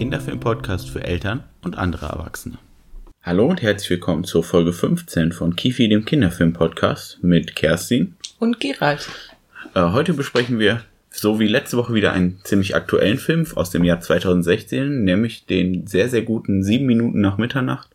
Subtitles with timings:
[0.00, 2.58] Kinderfilm-Podcast für Eltern und andere Erwachsene.
[3.22, 9.08] Hallo und herzlich willkommen zur Folge 15 von Kifi, dem Kinderfilm-Podcast mit Kerstin und Gerald.
[9.74, 13.84] Äh, heute besprechen wir, so wie letzte Woche, wieder einen ziemlich aktuellen Film aus dem
[13.84, 17.90] Jahr 2016, nämlich den sehr, sehr guten 7 Minuten nach Mitternacht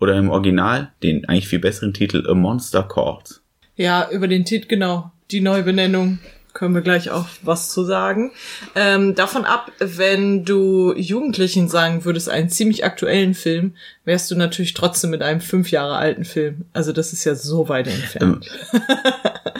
[0.00, 3.42] oder im Original den eigentlich viel besseren Titel A Monster Calls.
[3.76, 5.12] Ja, über den Titel, genau.
[5.30, 6.18] Die Neubenennung
[6.58, 8.32] können wir gleich auch was zu sagen.
[8.74, 14.74] Ähm, davon ab, wenn du Jugendlichen sagen würdest, einen ziemlich aktuellen Film, wärst du natürlich
[14.74, 16.64] trotzdem mit einem fünf Jahre alten Film.
[16.72, 18.50] Also das ist ja so weit entfernt.
[18.72, 18.80] Ähm,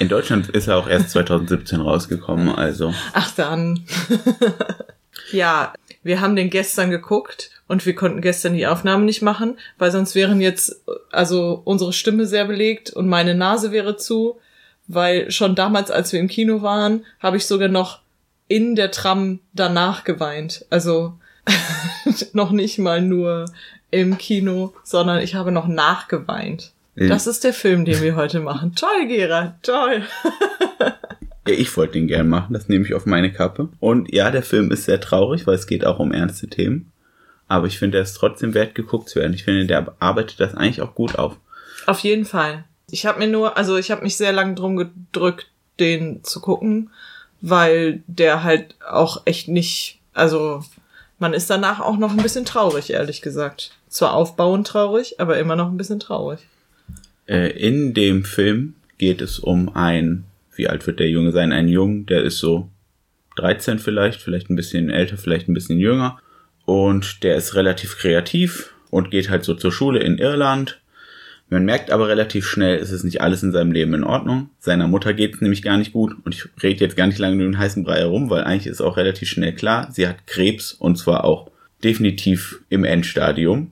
[0.01, 2.93] in Deutschland ist er auch erst 2017 rausgekommen, also.
[3.13, 3.85] Ach dann.
[5.31, 9.93] ja, wir haben den gestern geguckt und wir konnten gestern die Aufnahme nicht machen, weil
[9.93, 10.83] sonst wären jetzt
[11.13, 14.41] also unsere Stimme sehr belegt und meine Nase wäre zu
[14.89, 18.01] weil schon damals, als wir im Kino waren, habe ich sogar noch
[18.49, 20.65] in der Tram danach geweint.
[20.71, 21.15] Also
[22.33, 23.45] noch nicht mal nur
[23.91, 26.73] im Kino, sondern ich habe noch nachgeweint.
[26.97, 27.09] Ja.
[27.09, 28.75] Das ist der Film, den wir heute machen.
[28.75, 30.03] Toll, Gera, toll.
[31.47, 33.69] ja, ich wollte den gern machen, das nehme ich auf meine Kappe.
[33.79, 36.91] Und ja, der Film ist sehr traurig, weil es geht auch um ernste Themen.
[37.47, 39.33] Aber ich finde, er ist trotzdem wert, geguckt zu werden.
[39.33, 41.39] Ich finde, der arbeitet das eigentlich auch gut auf.
[41.87, 42.65] Auf jeden Fall.
[42.91, 46.91] Ich habe mir nur, also ich habe mich sehr lange drum gedrückt, den zu gucken,
[47.41, 50.65] weil der halt auch echt nicht, also
[51.19, 53.73] man ist danach auch noch ein bisschen traurig, ehrlich gesagt.
[53.89, 56.41] Zwar aufbauend traurig, aber immer noch ein bisschen traurig.
[57.27, 61.53] Äh, in dem Film geht es um ein, wie alt wird der Junge sein?
[61.53, 62.69] Ein Jungen, der ist so
[63.37, 66.19] 13 vielleicht, vielleicht ein bisschen älter, vielleicht ein bisschen jünger.
[66.65, 70.81] Und der ist relativ kreativ und geht halt so zur Schule in Irland
[71.51, 74.51] man merkt aber relativ schnell, es ist nicht alles in seinem Leben in Ordnung.
[74.59, 76.15] Seiner Mutter geht es nämlich gar nicht gut.
[76.25, 78.83] Und ich rede jetzt gar nicht lange über den heißen Brei herum, weil eigentlich ist
[78.83, 81.51] auch relativ schnell klar, sie hat Krebs und zwar auch
[81.83, 83.71] definitiv im Endstadium.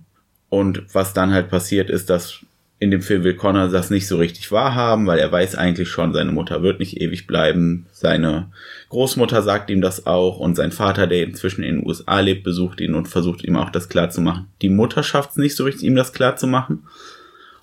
[0.48, 2.40] Und was dann halt passiert ist, dass
[2.78, 6.12] in dem Film will Connor das nicht so richtig wahrhaben, weil er weiß eigentlich schon,
[6.12, 7.86] seine Mutter wird nicht ewig bleiben.
[7.90, 8.50] Seine
[8.90, 12.80] Großmutter sagt ihm das auch und sein Vater, der inzwischen in den USA lebt, besucht
[12.80, 14.48] ihn und versucht ihm auch das klarzumachen.
[14.60, 16.84] Die Mutter schafft es nicht so richtig, ihm das klarzumachen.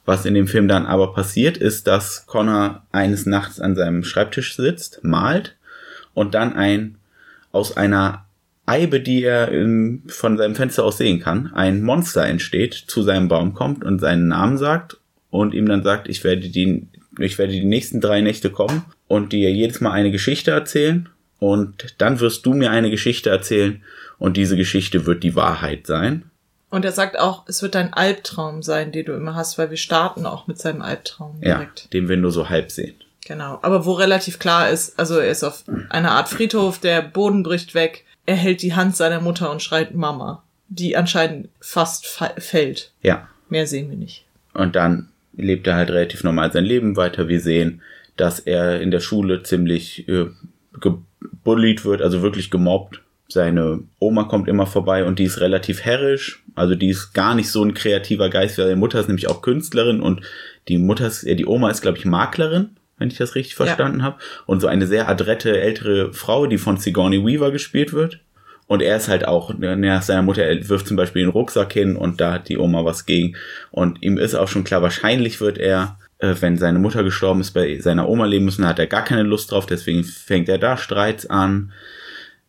[0.05, 4.55] Was in dem Film dann aber passiert, ist, dass Connor eines Nachts an seinem Schreibtisch
[4.55, 5.55] sitzt, malt
[6.13, 6.95] und dann ein
[7.51, 8.25] aus einer
[8.65, 13.27] Eibe, die er im, von seinem Fenster aus sehen kann, ein Monster entsteht, zu seinem
[13.27, 14.97] Baum kommt und seinen Namen sagt
[15.29, 16.87] und ihm dann sagt, ich werde die,
[17.19, 21.09] ich werde die nächsten drei Nächte kommen und dir jedes Mal eine Geschichte erzählen
[21.39, 23.81] und dann wirst du mir eine Geschichte erzählen
[24.17, 26.23] und diese Geschichte wird die Wahrheit sein.
[26.73, 29.77] Und er sagt auch, es wird dein Albtraum sein, den du immer hast, weil wir
[29.77, 31.81] starten auch mit seinem Albtraum direkt.
[31.81, 32.95] Ja, den wir nur so halb sehen.
[33.27, 33.59] Genau.
[33.61, 37.75] Aber wo relativ klar ist, also er ist auf einer Art Friedhof, der Boden bricht
[37.75, 42.91] weg, er hält die Hand seiner Mutter und schreit Mama, die anscheinend fast fällt.
[43.03, 43.27] Ja.
[43.49, 44.25] Mehr sehen wir nicht.
[44.55, 47.27] Und dann lebt er halt relativ normal sein Leben weiter.
[47.27, 47.83] Wir sehen,
[48.17, 50.25] dass er in der Schule ziemlich äh,
[50.79, 56.43] gebullied wird, also wirklich gemobbt seine Oma kommt immer vorbei und die ist relativ herrisch.
[56.55, 59.41] Also die ist gar nicht so ein kreativer Geist, weil ihre Mutter ist nämlich auch
[59.41, 60.21] Künstlerin und
[60.67, 63.99] die Mutter ist, ja, die Oma ist, glaube ich, Maklerin, wenn ich das richtig verstanden
[63.99, 64.05] ja.
[64.05, 64.17] habe.
[64.45, 68.19] Und so eine sehr adrette ältere Frau, die von Sigourney Weaver gespielt wird.
[68.67, 71.95] Und er ist halt auch, nach seiner Mutter, er wirft zum Beispiel den Rucksack hin
[71.95, 73.35] und da hat die Oma was gegen.
[73.71, 77.51] Und ihm ist auch schon klar, wahrscheinlich wird er, äh, wenn seine Mutter gestorben ist,
[77.51, 80.77] bei seiner Oma leben müssen, hat er gar keine Lust drauf, deswegen fängt er da
[80.77, 81.73] Streits an.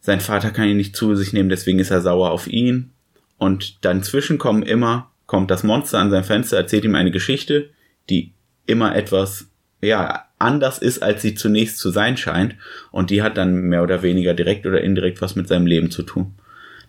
[0.04, 2.91] Sein Vater kann ihn nicht zu sich nehmen, deswegen ist er sauer auf ihn.
[3.38, 7.70] Und dann zwischenkommen immer, kommt das Monster an sein Fenster, erzählt ihm eine Geschichte,
[8.10, 8.34] die
[8.66, 9.48] immer etwas,
[9.81, 12.54] ja, anders ist, als sie zunächst zu sein scheint.
[12.91, 16.02] Und die hat dann mehr oder weniger direkt oder indirekt was mit seinem Leben zu
[16.02, 16.34] tun.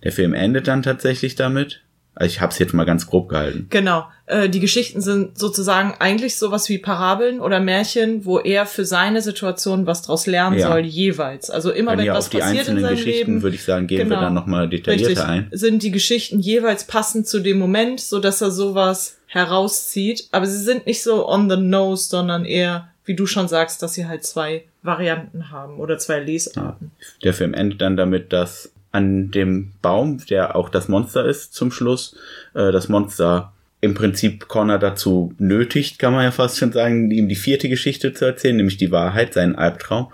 [0.04, 1.85] Der Film endet dann tatsächlich damit,
[2.22, 3.68] ich habe es jetzt mal ganz grob gehalten.
[3.70, 4.08] Genau.
[4.26, 9.22] Äh, die Geschichten sind sozusagen eigentlich sowas wie Parabeln oder Märchen, wo er für seine
[9.22, 10.68] Situation was draus lernen ja.
[10.68, 11.50] soll, jeweils.
[11.50, 12.86] Also immer wenn, wenn was passiert in seinem Leben.
[12.86, 14.16] auf die einzelnen Geschichten, würde ich sagen, gehen genau.
[14.16, 15.26] wir dann nochmal detaillierter Richtig.
[15.26, 15.50] ein.
[15.52, 20.30] Sind die Geschichten jeweils passend zu dem Moment, so dass er sowas herauszieht.
[20.32, 23.94] Aber sie sind nicht so on the nose, sondern eher, wie du schon sagst, dass
[23.94, 26.92] sie halt zwei Varianten haben oder zwei Lesarten.
[26.98, 27.08] Ja.
[27.24, 31.72] Der Film endet dann damit, dass an dem Baum, der auch das Monster ist zum
[31.72, 32.16] Schluss.
[32.54, 33.52] Äh, das Monster
[33.82, 38.14] im Prinzip Connor dazu nötigt, kann man ja fast schon sagen, ihm die vierte Geschichte
[38.14, 40.12] zu erzählen, nämlich die Wahrheit, seinen Albtraum.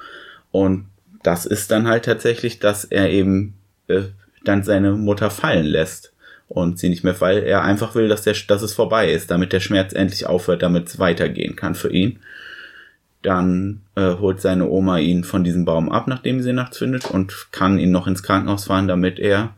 [0.52, 0.88] Und
[1.24, 3.54] das ist dann halt tatsächlich, dass er eben
[3.88, 4.02] äh,
[4.44, 6.12] dann seine Mutter fallen lässt
[6.48, 9.54] und sie nicht mehr, weil er einfach will, dass, der, dass es vorbei ist, damit
[9.54, 12.20] der Schmerz endlich aufhört, damit es weitergehen kann für ihn.
[13.22, 17.52] Dann äh, holt seine Oma ihn von diesem Baum ab, nachdem sie nachts findet, und
[17.52, 19.54] kann ihn noch ins Krankenhaus fahren, damit er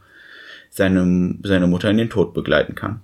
[0.69, 3.01] seine, seine Mutter in den Tod begleiten kann.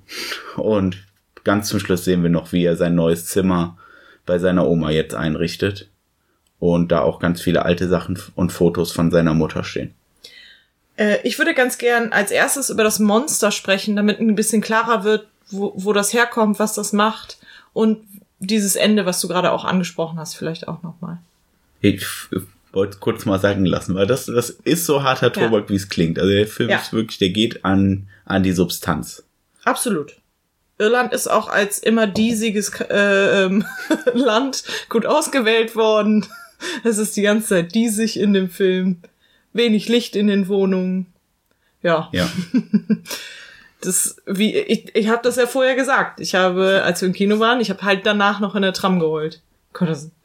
[0.57, 0.97] Und
[1.43, 3.77] ganz zum Schluss sehen wir noch, wie er sein neues Zimmer
[4.25, 5.89] bei seiner Oma jetzt einrichtet.
[6.59, 9.93] Und da auch ganz viele alte Sachen und Fotos von seiner Mutter stehen.
[10.97, 15.03] Äh, ich würde ganz gern als erstes über das Monster sprechen, damit ein bisschen klarer
[15.03, 17.37] wird, wo, wo das herkommt, was das macht
[17.73, 17.99] und
[18.39, 21.19] dieses Ende, was du gerade auch angesprochen hast, vielleicht auch nochmal.
[21.81, 22.05] Ich
[22.71, 25.69] wollte es kurz mal sagen lassen, weil das, das ist so harter Tobak, ja.
[25.69, 26.19] wie es klingt.
[26.19, 26.77] Also der Film ja.
[26.77, 29.23] ist wirklich, der geht an, an die Substanz.
[29.63, 30.15] Absolut.
[30.77, 33.65] Irland ist auch als immer diesiges äh, ähm,
[34.13, 36.25] Land gut ausgewählt worden.
[36.83, 38.97] Es ist die ganze Zeit diesig in dem Film.
[39.51, 41.07] Wenig Licht in den Wohnungen.
[41.81, 42.09] Ja.
[42.11, 42.29] Ja.
[43.81, 46.19] das wie ich, ich habe das ja vorher gesagt.
[46.19, 48.99] Ich habe, als wir im Kino waren, ich habe halt danach noch in der Tram
[48.99, 49.41] geholt.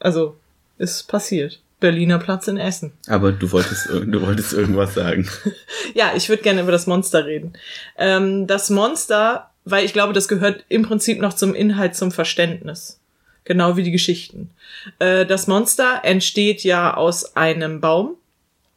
[0.01, 0.37] Also
[0.79, 1.61] ist passiert.
[1.81, 2.93] Berliner Platz in Essen.
[3.09, 5.29] Aber du wolltest, du wolltest irgendwas sagen.
[5.95, 7.53] ja, ich würde gerne über das Monster reden.
[7.99, 13.01] Ähm, das Monster, weil ich glaube, das gehört im Prinzip noch zum Inhalt, zum Verständnis.
[13.45, 14.51] Genau wie die Geschichten.
[14.99, 18.17] Äh, das Monster entsteht ja aus einem Baum.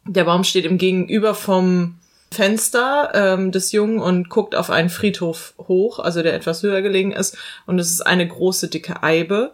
[0.04, 1.97] Der Baum steht im Gegenüber vom
[2.30, 7.12] Fenster ähm, des Jungen und guckt auf einen Friedhof hoch, also der etwas höher gelegen
[7.12, 7.36] ist.
[7.66, 9.52] Und es ist eine große, dicke Eibe.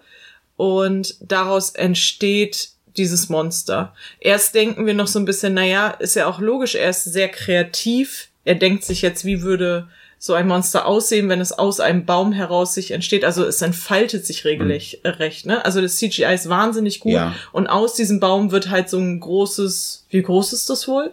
[0.57, 3.95] Und daraus entsteht dieses Monster.
[4.21, 7.29] Erst denken wir noch so ein bisschen, naja, ist ja auch logisch, er ist sehr
[7.29, 8.29] kreativ.
[8.45, 9.89] Er denkt sich jetzt, wie würde
[10.19, 13.25] so ein Monster aussehen, wenn es aus einem Baum heraus sich entsteht.
[13.25, 15.11] Also es entfaltet sich regelrecht, mhm.
[15.11, 15.65] recht, ne?
[15.65, 17.13] Also das CGI ist wahnsinnig gut.
[17.13, 17.35] Ja.
[17.53, 21.13] Und aus diesem Baum wird halt so ein großes, wie groß ist das wohl?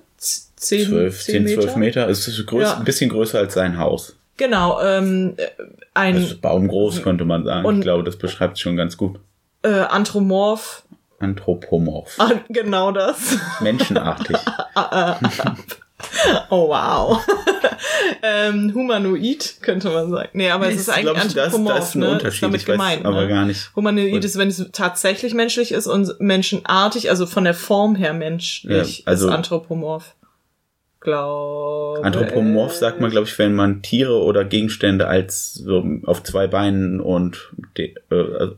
[0.62, 2.08] 10, 12, 10, 10 12 Meter.
[2.08, 2.78] Es ist größ, ja.
[2.78, 4.16] ein bisschen größer als sein Haus.
[4.38, 5.36] Genau, ähm,
[5.94, 6.16] ein.
[6.16, 7.66] Also baumgroß könnte man sagen.
[7.66, 9.20] Und, ich glaube, das beschreibt es schon ganz gut.
[9.64, 10.84] Äh, Anthropomorph.
[11.20, 12.16] Anthropomorph.
[12.20, 13.38] Ah, genau das.
[13.60, 14.38] Menschenartig.
[16.50, 17.24] oh wow.
[18.24, 20.30] ähm, humanoid könnte man sagen.
[20.34, 22.12] Nee, aber es ist eigentlich Anthropomorph, das, das ist ein ne?
[22.12, 22.34] Unterschied.
[22.34, 23.28] Ist damit ich gemeint, aber ne?
[23.28, 23.76] gar nicht.
[23.76, 29.00] Humanoid ist, wenn es tatsächlich menschlich ist und menschenartig, also von der Form her menschlich,
[29.00, 30.16] ja, also ist Anthropomorph.
[31.02, 32.04] Glaube.
[32.04, 37.02] Anthropomorph sagt man, glaube ich, wenn man Tiere oder Gegenstände als so auf zwei Beinen
[37.02, 37.90] und äh,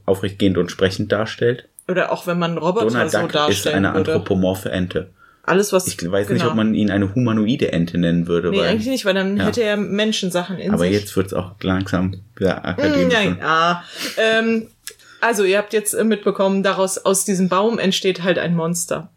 [0.05, 1.69] aufrecht gehend und sprechend darstellt.
[1.87, 3.57] Oder auch wenn man Roboter Donald so Duck darstellt.
[3.57, 5.09] ist eine anthropomorphe Ente.
[5.45, 5.87] Alles, was.
[5.87, 6.37] Ich weiß genau.
[6.37, 8.49] nicht, ob man ihn eine humanoide Ente nennen würde.
[8.49, 9.45] Nee, weil, eigentlich nicht, weil dann ja.
[9.45, 10.87] hätte er Menschensachen in Aber sich.
[10.87, 13.13] Aber jetzt wird's auch langsam wieder akademisch.
[13.13, 13.83] Mm, ja,
[14.17, 14.67] ähm,
[15.19, 19.09] also, ihr habt jetzt mitbekommen, daraus, aus diesem Baum entsteht halt ein Monster.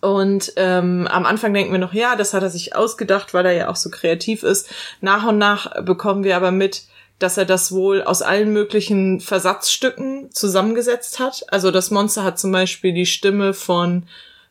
[0.00, 3.52] Und ähm, am Anfang denken wir noch, ja, das hat er sich ausgedacht, weil er
[3.52, 4.68] ja auch so kreativ ist.
[5.00, 6.82] Nach und nach bekommen wir aber mit,
[7.18, 11.44] dass er das wohl aus allen möglichen Versatzstücken zusammengesetzt hat.
[11.48, 14.04] Also das Monster hat zum Beispiel die Stimme von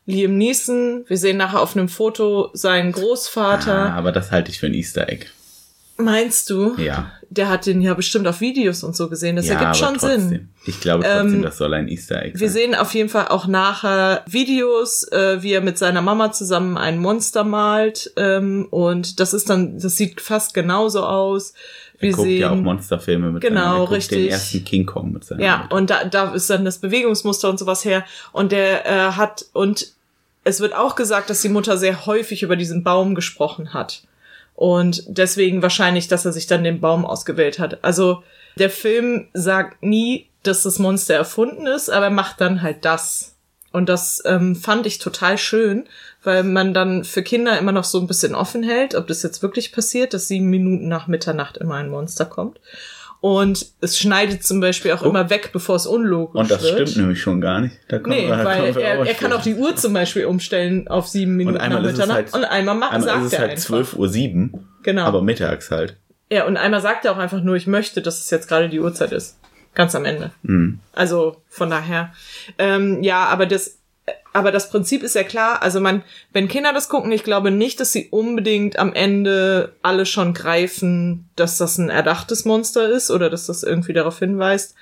[0.04, 1.04] Liam Neeson.
[1.06, 3.92] Wir sehen nachher auf einem Foto seinen Großvater.
[3.92, 5.26] Ah, aber das halte ich für ein Easter Egg.
[5.98, 6.74] Meinst du?
[6.76, 7.10] Ja.
[7.28, 9.36] Der hat den ja bestimmt auf Videos und so gesehen.
[9.36, 10.28] Das ja, ergibt schon trotzdem.
[10.28, 10.48] Sinn.
[10.66, 12.40] Ich glaube trotzdem, ähm, das soll ein Easter Egg sein.
[12.40, 16.76] Wir sehen auf jeden Fall auch nachher Videos, äh, wie er mit seiner Mama zusammen
[16.76, 18.12] ein Monster malt.
[18.16, 21.54] Ähm, und das ist dann, das sieht fast genauso aus.
[21.98, 24.18] Wir er guckt sehen, ja auch Monsterfilme mit genau, seinem, richtig.
[24.18, 25.76] den ersten King Kong mit seinem Ja, Mutter.
[25.76, 28.04] und da, da ist dann das Bewegungsmuster und sowas her.
[28.32, 29.92] Und der äh, hat, und
[30.44, 34.02] es wird auch gesagt, dass die Mutter sehr häufig über diesen Baum gesprochen hat.
[34.56, 37.84] Und deswegen wahrscheinlich, dass er sich dann den Baum ausgewählt hat.
[37.84, 38.22] Also
[38.58, 43.36] der Film sagt nie, dass das Monster erfunden ist, aber er macht dann halt das.
[43.70, 45.84] Und das ähm, fand ich total schön,
[46.22, 49.42] weil man dann für Kinder immer noch so ein bisschen offen hält, ob das jetzt
[49.42, 52.58] wirklich passiert, dass sieben Minuten nach Mitternacht immer ein Monster kommt.
[53.26, 55.06] Und es schneidet zum Beispiel auch oh.
[55.06, 56.42] immer weg, bevor es unlogisch wird.
[56.42, 56.88] Und das wird.
[56.88, 57.76] stimmt nämlich schon gar nicht.
[57.88, 61.34] Da nee, wir, weil er, er kann auch die Uhr zum Beispiel umstellen auf sieben
[61.34, 62.08] Minuten nach Mitternacht.
[62.08, 64.68] Halt, und einmal macht, einmal sagt ist es halt zwölf Uhr sieben.
[64.84, 65.06] Genau.
[65.06, 65.96] Aber mittags halt.
[66.30, 68.78] Ja, und einmal sagt er auch einfach nur, ich möchte, dass es jetzt gerade die
[68.78, 69.40] Uhrzeit ist.
[69.74, 70.30] Ganz am Ende.
[70.44, 70.78] Mhm.
[70.92, 72.12] Also von daher.
[72.58, 73.78] Ähm, ja, aber das
[74.32, 75.62] aber das Prinzip ist ja klar.
[75.62, 80.06] Also man, wenn Kinder das gucken, ich glaube nicht, dass sie unbedingt am Ende alle
[80.06, 84.74] schon greifen, dass das ein erdachtes Monster ist oder dass das irgendwie darauf hinweist.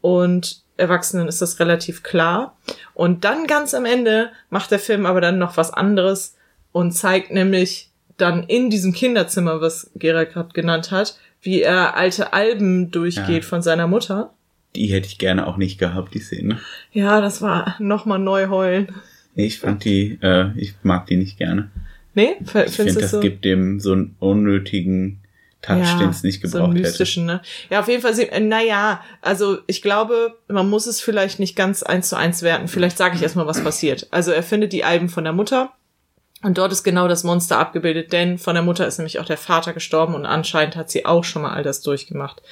[0.00, 2.56] Und Erwachsenen ist das relativ klar.
[2.94, 6.36] Und dann ganz am Ende macht der Film aber dann noch was anderes
[6.72, 12.32] und zeigt nämlich dann in diesem Kinderzimmer, was Gerald gerade genannt hat, wie er alte
[12.32, 13.48] Alben durchgeht ja.
[13.48, 14.32] von seiner Mutter
[14.76, 16.60] die hätte ich gerne auch nicht gehabt, die Szene.
[16.92, 18.88] Ja, das war nochmal neu heulen.
[19.34, 21.70] Ich fand die, äh, ich mag die nicht gerne.
[22.14, 22.36] Nee?
[22.40, 23.20] Ich finde, das so?
[23.20, 25.20] gibt dem so einen unnötigen
[25.62, 27.36] Touch, ja, den es nicht gebraucht so einen mystischen, hätte.
[27.36, 27.42] Ne?
[27.70, 31.82] Ja, auf jeden Fall, äh, naja, also ich glaube, man muss es vielleicht nicht ganz
[31.82, 32.68] eins zu eins werten.
[32.68, 34.06] Vielleicht sage ich erstmal, was passiert.
[34.10, 35.72] Also er findet die Alben von der Mutter
[36.42, 39.36] und dort ist genau das Monster abgebildet, denn von der Mutter ist nämlich auch der
[39.36, 42.42] Vater gestorben und anscheinend hat sie auch schon mal all das durchgemacht.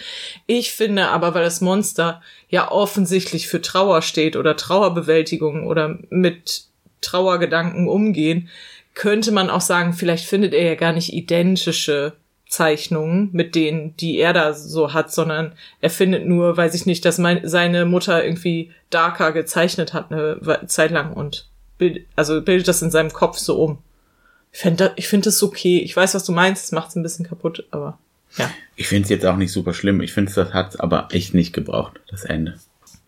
[0.47, 6.65] Ich finde aber, weil das Monster ja offensichtlich für Trauer steht oder Trauerbewältigung oder mit
[7.01, 8.49] Trauergedanken umgehen,
[8.95, 12.15] könnte man auch sagen, vielleicht findet er ja gar nicht identische
[12.49, 17.05] Zeichnungen mit denen, die er da so hat, sondern er findet nur, weiß ich nicht,
[17.05, 22.69] dass mein, seine Mutter irgendwie darker gezeichnet hat eine Zeit lang und bild, also bildet
[22.69, 23.79] das in seinem Kopf so um.
[24.53, 25.79] Ich finde ich find das okay.
[25.79, 27.99] Ich weiß, was du meinst, es macht es ein bisschen kaputt, aber
[28.37, 28.51] ja.
[28.77, 30.01] Ich finde es jetzt auch nicht super schlimm.
[30.01, 32.59] Ich finde, das hat aber echt nicht gebraucht, das Ende.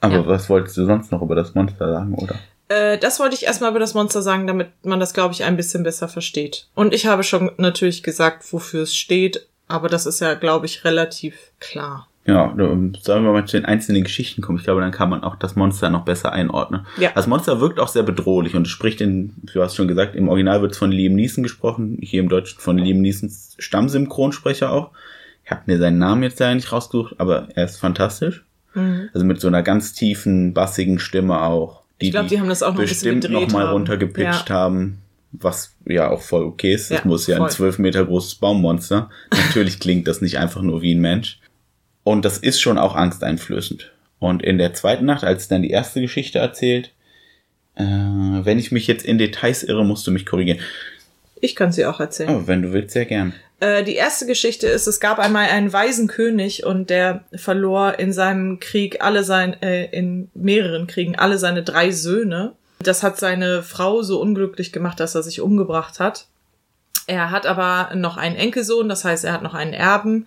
[0.01, 0.27] Aber ja.
[0.27, 2.39] was wolltest du sonst noch über das Monster sagen, oder?
[2.69, 5.57] Äh, das wollte ich erstmal über das Monster sagen, damit man das, glaube ich, ein
[5.57, 6.67] bisschen besser versteht.
[6.75, 10.85] Und ich habe schon natürlich gesagt, wofür es steht, aber das ist ja, glaube ich,
[10.85, 12.09] relativ klar.
[12.25, 14.59] Ja, sollen wir mal zu den einzelnen Geschichten kommen.
[14.59, 16.87] Ich glaube, dann kann man auch das Monster noch besser einordnen.
[16.99, 17.11] Ja.
[17.15, 20.61] Das Monster wirkt auch sehr bedrohlich und spricht in, du hast schon gesagt, im Original
[20.61, 24.91] wird es von Liam Neeson gesprochen, hier im Deutschen von Liam Neesons Stammsynchronsprecher auch.
[25.43, 28.45] Ich habe mir seinen Namen jetzt leider nicht rausgesucht, aber er ist fantastisch.
[28.75, 29.09] Mhm.
[29.15, 32.63] Also mit so einer ganz tiefen, bassigen Stimme auch die, ich glaube, die haben das
[32.63, 34.55] auch noch bestimmt noch mal runtergepitcht ja.
[34.55, 34.99] haben,
[35.33, 36.91] was ja auch voll okay ist.
[36.91, 37.47] Das ja, muss ja voll.
[37.47, 39.11] ein zwölf Meter großes Baummonster.
[39.33, 41.41] Natürlich klingt das nicht einfach nur wie ein Mensch.
[42.09, 43.93] Und das ist schon auch angsteinflößend.
[44.19, 46.95] Und in der zweiten Nacht, als dann die erste Geschichte erzählt,
[47.75, 50.59] äh, wenn ich mich jetzt in Details irre, musst du mich korrigieren.
[51.43, 52.31] Ich kann sie auch erzählen.
[52.31, 53.35] Oh, wenn du willst, sehr gern.
[53.61, 58.15] Äh, die erste Geschichte ist, es gab einmal einen weisen König und der verlor in
[58.15, 62.55] seinem Krieg alle sein, äh, in mehreren Kriegen alle seine drei Söhne.
[62.79, 66.27] Das hat seine Frau so unglücklich gemacht, dass er sich umgebracht hat.
[67.07, 70.27] Er hat aber noch einen Enkelsohn, das heißt, er hat noch einen Erben.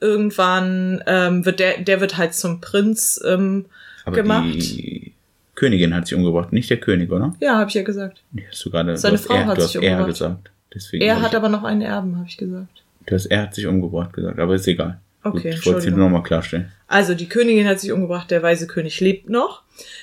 [0.00, 3.66] Irgendwann ähm, wird der, der wird halt zum Prinz ähm,
[4.04, 4.54] aber gemacht.
[4.54, 5.12] Die
[5.54, 7.34] Königin hat sich umgebracht, nicht der König, oder?
[7.40, 8.22] Ja, habe ich ja gesagt.
[8.50, 10.06] Hast du gerade, Seine Frau er, hat sich umgebracht.
[10.06, 10.50] gesagt.
[10.74, 12.82] Deswegen er hat aber noch einen Erben, habe ich gesagt.
[13.06, 15.00] Das, er hat sich umgebracht gesagt, aber ist egal.
[15.22, 16.70] Okay, Gut, ich wollte es nur nochmal klarstellen.
[16.86, 19.62] Also die Königin hat sich umgebracht, der weise König lebt noch.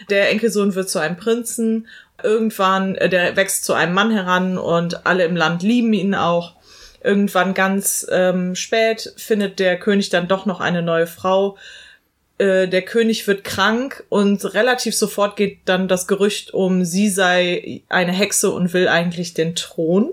[0.09, 1.87] Der Enkelsohn wird zu einem Prinzen.
[2.21, 6.55] Irgendwann, äh, der wächst zu einem Mann heran und alle im Land lieben ihn auch.
[7.03, 11.57] Irgendwann ganz ähm, spät findet der König dann doch noch eine neue Frau.
[12.37, 17.81] Äh, der König wird krank und relativ sofort geht dann das Gerücht um, sie sei
[17.89, 20.11] eine Hexe und will eigentlich den Thron.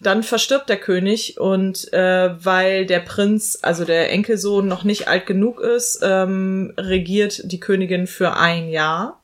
[0.00, 5.26] Dann verstirbt der König und äh, weil der Prinz, also der Enkelsohn, noch nicht alt
[5.26, 9.17] genug ist, ähm, regiert die Königin für ein Jahr.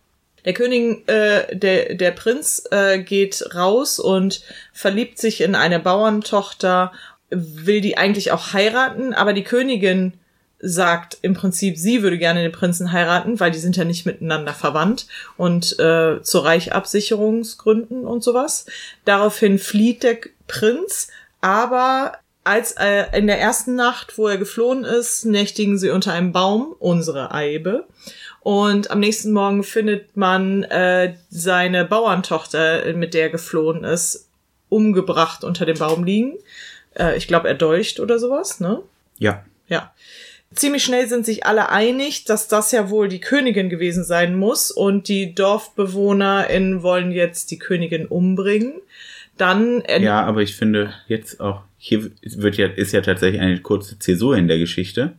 [0.44, 6.92] Der König, äh, der, der Prinz äh, geht raus und verliebt sich in eine Bauerntochter,
[7.30, 10.14] will die eigentlich auch heiraten, aber die Königin
[10.66, 14.54] sagt im Prinzip, sie würde gerne den Prinzen heiraten, weil die sind ja nicht miteinander
[14.54, 18.64] verwandt und äh, zu Reichabsicherungsgründen und sowas.
[19.04, 21.08] Daraufhin flieht der Prinz,
[21.42, 26.32] aber als äh, in der ersten Nacht, wo er geflohen ist, nächtigen sie unter einem
[26.32, 27.86] Baum, unsere Eibe.
[28.44, 34.28] Und am nächsten Morgen findet man äh, seine Bauerntochter, mit der er geflohen ist,
[34.68, 36.34] umgebracht unter dem Baum liegen.
[36.96, 38.82] Äh, ich glaube, erdolcht oder sowas, ne?
[39.18, 39.44] Ja.
[39.66, 39.92] Ja
[40.54, 44.70] ziemlich schnell sind sich alle einig, dass das ja wohl die Königin gewesen sein muss
[44.70, 48.74] und die DorfbewohnerInnen wollen jetzt die Königin umbringen.
[49.36, 53.98] Dann ja, aber ich finde jetzt auch hier wird ja ist ja tatsächlich eine kurze
[53.98, 55.14] Zäsur in der Geschichte.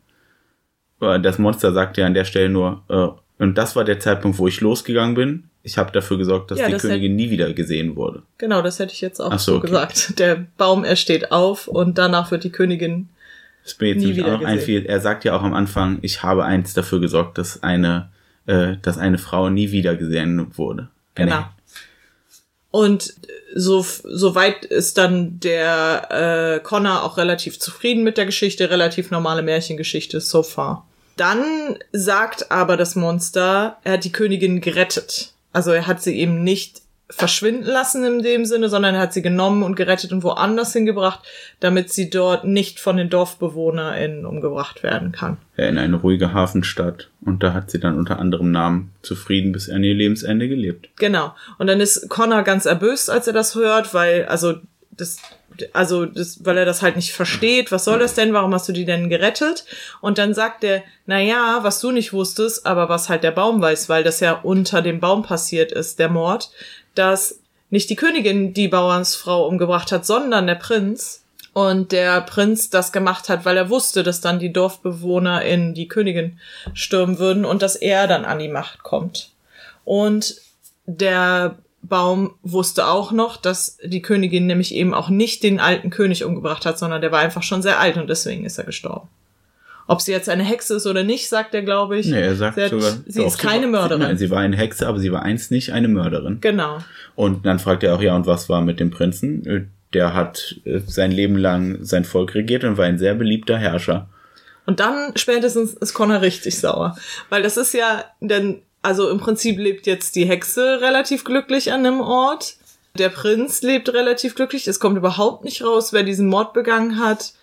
[1.00, 4.48] Das Monster sagt ja an der Stelle nur äh, und das war der Zeitpunkt, wo
[4.48, 5.44] ich losgegangen bin.
[5.62, 8.22] Ich habe dafür gesorgt, dass ja, die das Königin nie wieder gesehen wurde.
[8.38, 9.68] Genau, das hätte ich jetzt auch so, so okay.
[9.68, 10.20] gesagt.
[10.20, 13.10] Der Baum er steht auf und danach wird die Königin
[13.64, 14.86] das mir jetzt Nie auch noch einfiel.
[14.86, 18.10] Er sagt ja auch am Anfang, ich habe eins dafür gesorgt, dass eine,
[18.46, 20.90] äh, dass eine Frau nie wieder gesehen wurde.
[21.16, 21.46] Genau.
[22.76, 23.14] Und
[23.54, 29.12] so, so weit ist dann der äh, Connor auch relativ zufrieden mit der Geschichte, relativ
[29.12, 30.86] normale Märchengeschichte so far.
[31.16, 35.32] Dann sagt aber das Monster, er hat die Königin gerettet.
[35.54, 39.22] Also er hat sie eben nicht verschwinden lassen in dem Sinne, sondern er hat sie
[39.22, 41.20] genommen und gerettet und woanders hingebracht,
[41.60, 45.38] damit sie dort nicht von den DorfbewohnerInnen umgebracht werden kann.
[45.56, 47.10] Ja, in eine ruhige Hafenstadt.
[47.24, 50.90] Und da hat sie dann unter anderem Namen zufrieden bis an ihr Lebensende gelebt.
[50.98, 51.36] Genau.
[51.60, 54.56] Und dann ist Connor ganz erböst, als er das hört, weil, also,
[54.90, 55.18] das,
[55.74, 57.72] also, das, weil er das halt nicht versteht.
[57.72, 58.34] Was soll das denn?
[58.34, 59.66] Warum hast du die denn gerettet?
[60.02, 63.62] Und dann sagt er, na ja, was du nicht wusstest, aber was halt der Baum
[63.62, 66.50] weiß, weil das ja unter dem Baum passiert ist, der Mord,
[66.96, 71.22] dass nicht die Königin die Bauernsfrau umgebracht hat, sondern der Prinz.
[71.54, 75.88] Und der Prinz das gemacht hat, weil er wusste, dass dann die Dorfbewohner in die
[75.88, 76.38] Königin
[76.74, 79.32] stürmen würden und dass er dann an die Macht kommt.
[79.86, 80.36] Und
[80.86, 86.26] der Baum wusste auch noch, dass die Königin nämlich eben auch nicht den alten König
[86.26, 89.08] umgebracht hat, sondern der war einfach schon sehr alt und deswegen ist er gestorben.
[89.88, 92.08] Ob sie jetzt eine Hexe ist oder nicht, sagt er, glaube ich.
[92.08, 92.98] Nee, er sagt sie hat, sogar.
[93.06, 94.02] sie doch, ist keine sie war, Mörderin.
[94.04, 96.40] Nein, sie war eine Hexe, aber sie war einst nicht eine Mörderin.
[96.42, 96.80] Genau.
[97.14, 99.46] Und dann fragt er auch, ja, und was war mit dem Prinzen?
[99.46, 99.62] Äh,
[99.94, 104.10] Der hat äh, sein Leben lang sein Volk regiert und war ein sehr beliebter Herrscher.
[104.66, 106.98] Und dann spätestens ist Connor richtig sauer.
[107.30, 111.86] Weil das ist ja, denn, also im Prinzip lebt jetzt die Hexe relativ glücklich an
[111.86, 112.56] einem Ort.
[112.98, 114.68] Der Prinz lebt relativ glücklich.
[114.68, 117.34] Es kommt überhaupt nicht raus, wer diesen Mord begangen hat.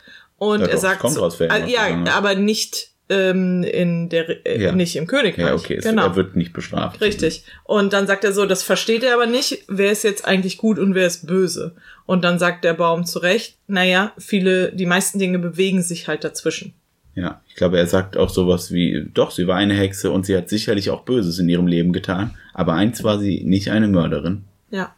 [0.42, 2.08] Und Ja, er doch, sagt, Ah, Mord ja, hat.
[2.16, 4.72] aber nicht ähm, in der, äh, Ja.
[4.72, 5.46] nicht im Königreich.
[5.46, 6.02] Ja, okay, genau.
[6.06, 7.00] er wird nicht bestraft.
[7.00, 7.44] Richtig.
[7.64, 10.78] Und dann sagt er so, das versteht er aber nicht, wer ist jetzt eigentlich gut
[10.80, 11.76] und wer ist böse.
[12.06, 16.24] Und dann sagt der Baum zu Recht, naja, viele, die meisten Dinge bewegen sich halt
[16.24, 16.72] dazwischen.
[17.14, 20.36] Ja, ich glaube, er sagt auch sowas wie, doch, sie war eine Hexe und sie
[20.36, 24.44] hat sicherlich auch Böses in ihrem Leben getan, aber eins war sie nicht eine Mörderin.
[24.70, 24.92] Ja.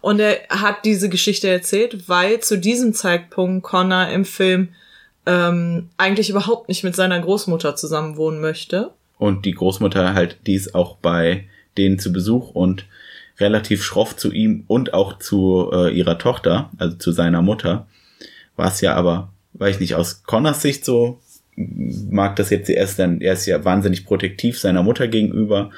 [0.00, 4.68] Und er hat diese Geschichte erzählt, weil zu diesem Zeitpunkt Connor im Film
[5.26, 8.90] ähm, eigentlich überhaupt nicht mit seiner Großmutter zusammenwohnen möchte.
[9.18, 11.44] Und die Großmutter halt, die ist auch bei
[11.76, 12.86] denen zu Besuch und
[13.38, 17.86] relativ schroff zu ihm und auch zu äh, ihrer Tochter, also zu seiner Mutter.
[18.56, 21.20] Was ja aber, weiß ich nicht, aus Connors Sicht so
[21.56, 25.70] mag das jetzt erst dann, er ist ja wahnsinnig protektiv seiner Mutter gegenüber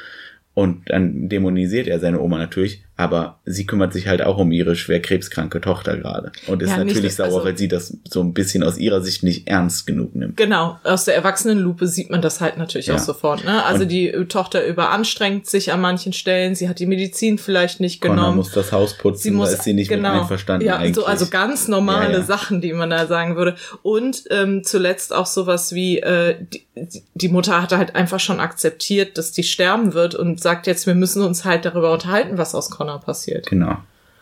[0.54, 4.76] und dann dämonisiert er seine Oma natürlich, aber sie kümmert sich halt auch um ihre
[4.76, 8.20] schwer krebskranke Tochter gerade und ist Ja, nicht- natürlich sauer, also- weil sie das so
[8.20, 10.36] ein bisschen aus ihrer Sicht nicht ernst genug nimmt.
[10.36, 12.96] Genau, aus der Erwachsenenlupe sieht man das halt natürlich Ja.
[12.96, 13.44] auch sofort.
[13.44, 13.64] Ne?
[13.64, 17.80] Also Und- die äh, Tochter überanstrengt sich an manchen Stellen, sie hat die Medizin vielleicht
[17.80, 18.36] nicht Connor genommen.
[18.36, 20.94] muss das Haus putzen, sie muss, da ist sie nicht genau, mit einverstanden ja, eigentlich.
[20.96, 22.24] So, also ganz normale Ja, ja.
[22.24, 23.54] Sachen, die man da sagen würde.
[23.82, 26.66] Und ähm, zuletzt auch sowas wie, äh, die,
[27.14, 30.94] die Mutter hatte halt einfach schon akzeptiert, dass die sterben wird und sagt jetzt, wir
[30.94, 33.46] müssen uns halt darüber unterhalten, was aus Connor passiert.
[33.46, 33.76] Genau.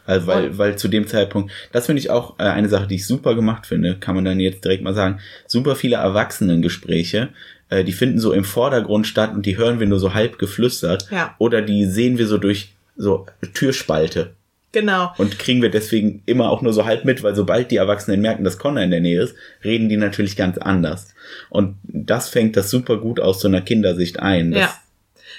[0.06, 3.06] Also weil, weil zu dem Zeitpunkt, das finde ich auch äh, eine Sache, die ich
[3.06, 7.28] super gemacht finde, kann man dann jetzt direkt mal sagen, super viele Erwachsenengespräche,
[7.68, 11.08] äh, die finden so im Vordergrund statt und die hören wir nur so halb geflüstert.
[11.10, 11.34] Ja.
[11.38, 14.32] Oder die sehen wir so durch so Türspalte
[14.72, 15.12] Genau.
[15.18, 18.44] und kriegen wir deswegen immer auch nur so halb mit, weil sobald die Erwachsenen merken,
[18.44, 21.14] dass Connor in der Nähe ist, reden die natürlich ganz anders.
[21.50, 24.52] Und das fängt das super gut aus so einer Kindersicht ein.
[24.52, 24.74] dass- Ja.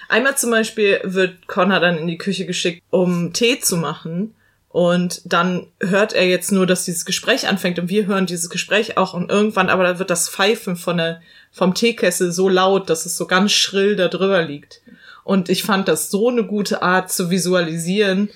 [0.10, 4.34] Einmal zum Beispiel wird Connor dann in die Küche geschickt, um Tee zu machen.
[4.70, 8.98] Und dann hört er jetzt nur, dass dieses Gespräch anfängt und wir hören dieses Gespräch
[8.98, 13.08] auch und irgendwann aber da wird das Pfeifen von der, vom Teekessel so laut, dass
[13.08, 14.82] es so ganz schrill da drüber liegt.
[15.24, 18.30] Und ich fand das so eine gute Art zu visualisieren.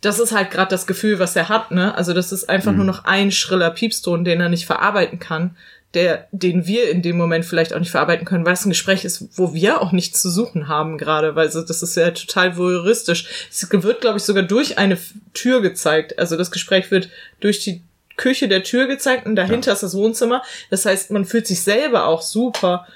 [0.00, 1.94] Das ist halt gerade das Gefühl, was er hat, ne?
[1.94, 5.56] Also das ist einfach nur noch ein schriller Piepston, den er nicht verarbeiten kann,
[5.94, 9.04] der, den wir in dem Moment vielleicht auch nicht verarbeiten können, weil es ein Gespräch
[9.04, 12.56] ist, wo wir auch nichts zu suchen haben gerade, weil so, das ist ja total
[12.56, 13.26] voyeuristisch.
[13.50, 14.98] Es wird, glaube ich, sogar durch eine
[15.32, 16.18] Tür gezeigt.
[16.18, 17.08] Also das Gespräch wird
[17.40, 17.82] durch die
[18.16, 20.42] Küche der Tür gezeigt und dahinter ist das Wohnzimmer.
[20.70, 22.86] Das heißt, man fühlt sich selber auch super,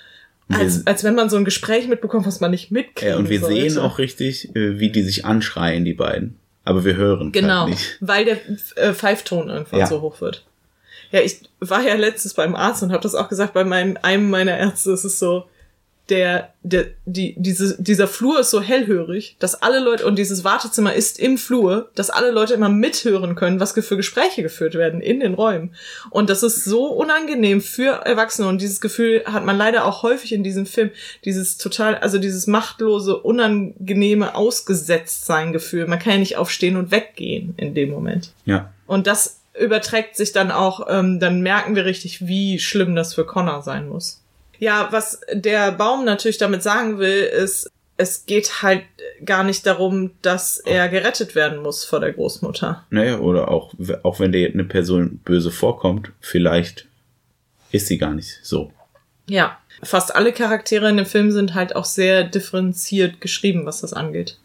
[0.49, 3.03] als, als wenn man so ein Gespräch mitbekommt, was man nicht mitkriegt.
[3.03, 6.39] Ja, und wir sehen auch richtig, äh, wie die sich anschreien, die beiden.
[6.65, 7.97] Aber wir hören Genau, halt nicht.
[8.01, 8.39] weil der
[8.77, 9.87] äh, Pfeifton irgendwann Ja.
[9.87, 10.45] so hoch wird.
[11.11, 14.31] Ja, ich war ja letztens beim Arzt und habe das auch gesagt bei meinem, einem
[14.31, 14.93] meiner Ärzte.
[14.93, 15.45] Es ist so,
[16.09, 20.95] der, der, die, diese, dieser Flur ist so hellhörig, dass alle Leute, und dieses Wartezimmer
[20.95, 25.21] ist im Flur, dass alle Leute immer mithören können, was für Gespräche geführt werden in
[25.21, 25.75] den Räumen.
[26.11, 30.33] Und das ist so unangenehm für Erwachsene und dieses Gefühl hat man leider auch häufig
[30.33, 30.91] in diesem Film.
[31.25, 35.87] Dieses total, also dieses machtlose, unangenehme Ausgesetztsein-Gefühl.
[35.87, 38.33] Man kann ja nicht aufstehen und weggehen in dem Moment.
[38.47, 38.73] Ja.
[38.87, 43.25] Und das überträgt sich dann auch, ähm, dann merken wir richtig, wie schlimm das für
[43.25, 44.23] Connor sein muss.
[44.59, 48.85] Ja, was der Baum natürlich damit sagen will, ist, es geht halt
[49.25, 52.85] gar nicht darum, dass er gerettet werden muss vor der Großmutter.
[52.91, 56.87] Naja, oder auch, auch wenn dir eine Person böse vorkommt, vielleicht
[57.73, 58.73] ist sie gar nicht so.
[59.29, 63.93] Ja, fast alle Charaktere in dem Film sind halt auch sehr differenziert geschrieben, was das
[63.93, 64.39] angeht.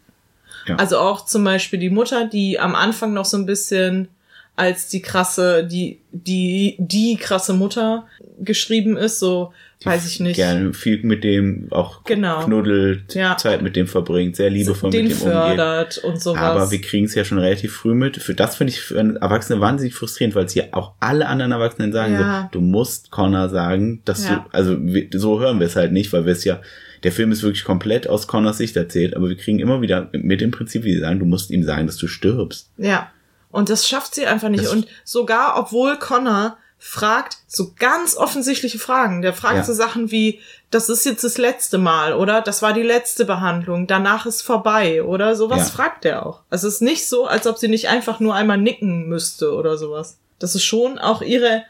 [0.66, 0.76] Ja.
[0.76, 4.08] Also auch zum Beispiel die Mutter, die am Anfang noch so ein bisschen
[4.56, 8.06] als die krasse, die, die, die krasse Mutter
[8.40, 9.52] geschrieben ist, so,
[9.84, 10.36] weiß ich nicht.
[10.36, 12.44] Gerne viel mit dem auch Genau.
[12.44, 13.36] knuddelt, Ja.
[13.36, 15.32] Zeit mit dem verbringt, sehr liebevoll den mit dem umgeht.
[15.32, 16.40] fördert und sowas.
[16.40, 18.16] Aber wir kriegen es ja schon relativ früh mit.
[18.16, 21.92] Für das finde ich für Erwachsene wahnsinnig frustrierend, weil es hier auch alle anderen Erwachsenen
[21.92, 22.48] sagen Ja.
[22.52, 24.46] so, du musst Connor sagen, dass Ja.
[24.50, 24.76] du, also
[25.18, 26.60] so hören wir es halt nicht, weil wir es ja
[27.02, 30.40] der Film ist wirklich komplett aus Connors Sicht erzählt, aber wir kriegen immer wieder mit
[30.40, 32.70] dem Prinzip, wie sie sagen, du musst ihm sagen, dass du stirbst.
[32.78, 33.10] Ja.
[33.54, 34.64] Und das schafft sie einfach nicht.
[34.64, 39.22] Das und sogar, obwohl Connor fragt so ganz offensichtliche Fragen.
[39.22, 39.64] Der fragt ja.
[39.64, 40.40] so Sachen wie,
[40.70, 42.42] das ist jetzt das letzte Mal, oder?
[42.42, 45.36] Das war die letzte Behandlung, danach ist vorbei, oder?
[45.36, 45.64] Sowas ja.
[45.66, 46.40] fragt er auch.
[46.50, 49.78] Also es ist nicht so, als ob sie nicht einfach nur einmal nicken müsste oder
[49.78, 50.18] sowas.
[50.40, 51.64] Das ist schon auch ihre,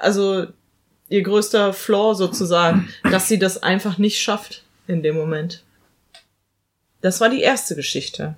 [0.00, 0.46] also
[1.08, 5.62] ihr größter Flaw sozusagen, dass sie das einfach nicht schafft in dem Moment.
[7.00, 8.36] Das war die erste Geschichte.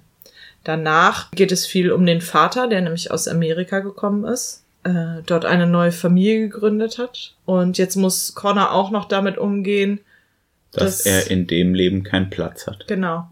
[0.65, 5.45] Danach geht es viel um den Vater, der nämlich aus Amerika gekommen ist äh, dort
[5.45, 7.35] eine neue Familie gegründet hat.
[7.45, 10.01] Und jetzt muss Connor auch noch damit umgehen,
[10.73, 12.87] dass, dass er in dem Leben keinen Platz hat.
[12.89, 13.29] Genau.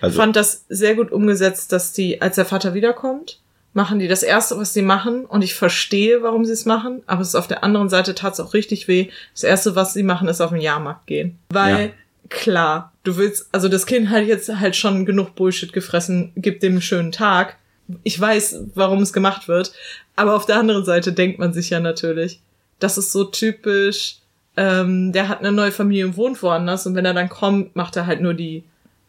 [0.00, 3.40] Also, ich fand das sehr gut umgesetzt, dass die, als der Vater wiederkommt,
[3.72, 7.20] machen die das erste, was sie machen, und ich verstehe, warum sie es machen, aber
[7.20, 9.10] es ist auf der anderen Seite tat es auch richtig weh.
[9.34, 11.38] Das erste, was sie machen, ist auf den Jahrmarkt gehen.
[11.50, 11.92] Weil, ja.
[12.28, 16.74] Klar, du willst, also das Kind hat jetzt halt schon genug Bullshit gefressen, gibt dem
[16.74, 17.56] einen schönen Tag.
[18.02, 19.72] Ich weiß, warum es gemacht wird,
[20.16, 22.40] aber auf der anderen Seite denkt man sich ja natürlich,
[22.78, 24.16] das ist so typisch,
[24.56, 27.96] ähm, der hat eine neue Familie und wohnt woanders und wenn er dann kommt, macht
[27.96, 28.64] er halt nur die,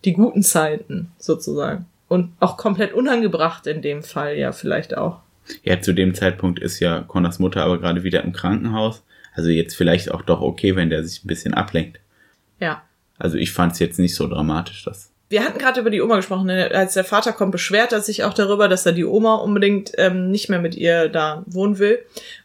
[0.06, 1.86] die guten Zeiten sozusagen.
[2.08, 5.20] Und auch komplett unangebracht in dem Fall ja vielleicht auch.
[5.64, 9.04] Ja, zu dem Zeitpunkt ist ja Connors Mutter aber gerade wieder im Krankenhaus.
[9.34, 12.00] Also jetzt vielleicht auch doch okay, wenn der sich ein bisschen ablenkt.
[12.60, 12.82] Ja.
[13.20, 16.16] Also ich fand es jetzt nicht so dramatisch, dass wir hatten gerade über die Oma
[16.16, 16.48] gesprochen.
[16.48, 16.72] Ne?
[16.74, 20.32] Als der Vater kommt, beschwert er sich auch darüber, dass er die Oma unbedingt ähm,
[20.32, 22.00] nicht mehr mit ihr da wohnen will.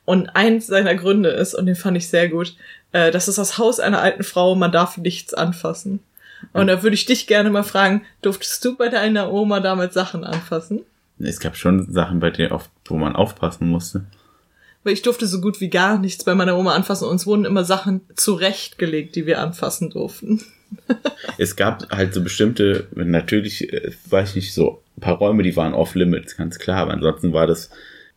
[0.05, 2.57] Und eins seiner Gründe ist, und den fand ich sehr gut,
[2.91, 6.01] äh, das ist das Haus einer alten Frau, man darf nichts anfassen.
[6.53, 10.25] Und da würde ich dich gerne mal fragen, durftest du bei deiner Oma damals Sachen
[10.25, 10.81] anfassen?
[11.21, 14.07] Es gab schon Sachen bei dir, wo man aufpassen musste.
[14.83, 17.07] Weil ich durfte so gut wie gar nichts bei meiner Oma anfassen.
[17.07, 20.41] Uns wurden immer Sachen zurechtgelegt, die wir anfassen durften
[21.39, 25.57] es gab halt so bestimmte, natürlich, äh, weiß ich nicht, so ein paar Räume, die
[25.57, 26.79] waren off-limits, ganz klar.
[26.79, 27.71] Aber ansonsten war das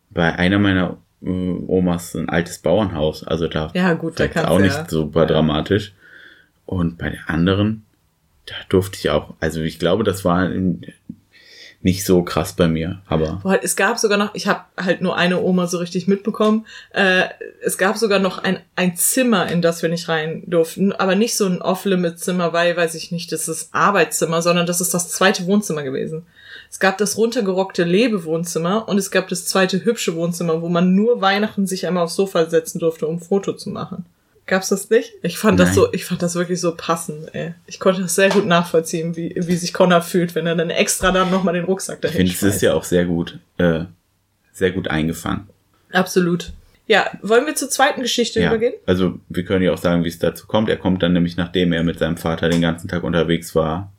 [0.09, 3.23] bei einer meiner äh, Omas ein altes Bauernhaus.
[3.23, 4.89] Also da ja, gut, da auch nicht ja.
[4.89, 5.27] super ja.
[5.27, 5.93] dramatisch.
[6.65, 7.85] Und bei den anderen,
[8.45, 10.81] da durfte ich auch, also ich glaube, das war in,
[11.85, 13.41] nicht so krass bei mir, aber.
[13.43, 16.65] Boah, es gab sogar noch, ich habe halt nur eine Oma so richtig mitbekommen.
[16.89, 17.25] Äh,
[17.63, 21.37] es gab sogar noch ein, ein Zimmer, in das wir nicht rein durften, aber nicht
[21.37, 25.45] so ein Off-Limit-Zimmer, weil, weiß ich nicht, das ist Arbeitszimmer, sondern das ist das zweite
[25.45, 26.25] Wohnzimmer gewesen.
[26.71, 31.21] Es gab das runtergerockte Lebewohnzimmer und es gab das zweite hübsche Wohnzimmer, wo man nur
[31.21, 34.05] Weihnachten sich einmal aufs Sofa setzen durfte, um Foto zu machen.
[34.47, 35.13] Gab's das nicht?
[35.23, 35.67] Ich fand Nein.
[35.67, 37.55] das so, ich fand das wirklich so passend, ey.
[37.65, 41.11] Ich konnte das sehr gut nachvollziehen, wie, wie sich Connor fühlt, wenn er dann extra
[41.11, 43.85] dann nochmal den Rucksack dahin Ich finde, es ist ja auch sehr gut, äh,
[44.53, 45.49] sehr gut eingefangen.
[45.91, 46.51] Absolut.
[46.87, 48.73] Ja, wollen wir zur zweiten Geschichte ja, übergehen?
[48.85, 50.69] Also, wir können ja auch sagen, wie es dazu kommt.
[50.69, 53.91] Er kommt dann nämlich, nachdem er mit seinem Vater den ganzen Tag unterwegs war,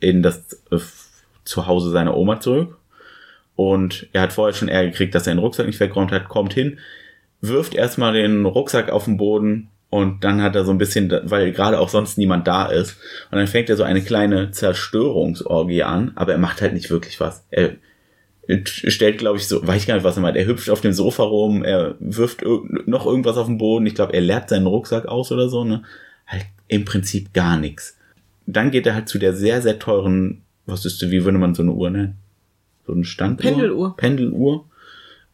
[0.00, 0.78] in das äh,
[1.44, 2.78] Zuhause seiner Oma zurück.
[3.54, 6.52] Und er hat vorher schon Ärger gekriegt, dass er den Rucksack nicht weggeräumt hat, kommt
[6.52, 6.80] hin,
[7.40, 11.52] wirft erstmal den Rucksack auf den Boden, und dann hat er so ein bisschen, weil
[11.52, 12.96] gerade auch sonst niemand da ist.
[13.30, 17.20] Und dann fängt er so eine kleine Zerstörungsorgie an, aber er macht halt nicht wirklich
[17.20, 17.44] was.
[17.50, 17.76] Er
[18.64, 20.36] stellt, glaube ich, so, weiß ich gar nicht, was er meint.
[20.36, 22.44] Er hüpft auf dem Sofa rum, er wirft
[22.86, 23.86] noch irgendwas auf den Boden.
[23.86, 25.82] Ich glaube, er leert seinen Rucksack aus oder so, ne?
[26.26, 27.96] Halt im Prinzip gar nichts.
[28.46, 31.62] Dann geht er halt zu der sehr, sehr teuren, was ist, wie würde man so
[31.62, 32.16] eine Uhr nennen?
[32.86, 33.50] So eine Standuhr?
[33.50, 33.96] Pendeluhr.
[33.96, 34.64] Pendeluhr.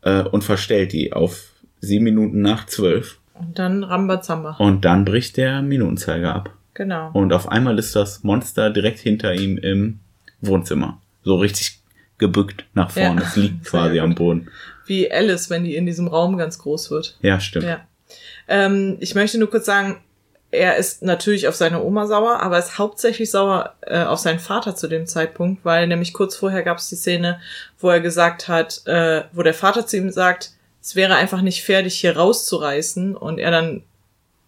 [0.03, 4.57] Äh, und verstellt die auf sieben Minuten nach zwölf und dann Rambazamba.
[4.59, 6.51] Und dann bricht der Minutenzeiger ab.
[6.75, 7.11] Genau.
[7.12, 10.01] Und auf einmal ist das Monster direkt hinter ihm im
[10.40, 11.01] Wohnzimmer.
[11.23, 11.81] So richtig
[12.18, 13.21] gebückt nach vorne.
[13.21, 14.49] Ja, es liegt quasi am Boden.
[14.87, 17.18] Wie Alice, wenn die in diesem Raum ganz groß wird.
[17.21, 17.66] Ja, stimmt.
[17.66, 17.81] Ja.
[18.49, 20.01] Ähm, ich möchte nur kurz sagen,
[20.51, 24.77] er ist natürlich auf seine Oma sauer, aber ist hauptsächlich sauer äh, auf seinen Vater
[24.77, 27.40] zu dem Zeitpunkt, weil nämlich kurz vorher gab es die Szene,
[27.79, 31.62] wo er gesagt hat, äh, wo der Vater zu ihm sagt, es wäre einfach nicht
[31.62, 33.83] fair, dich hier rauszureißen und er dann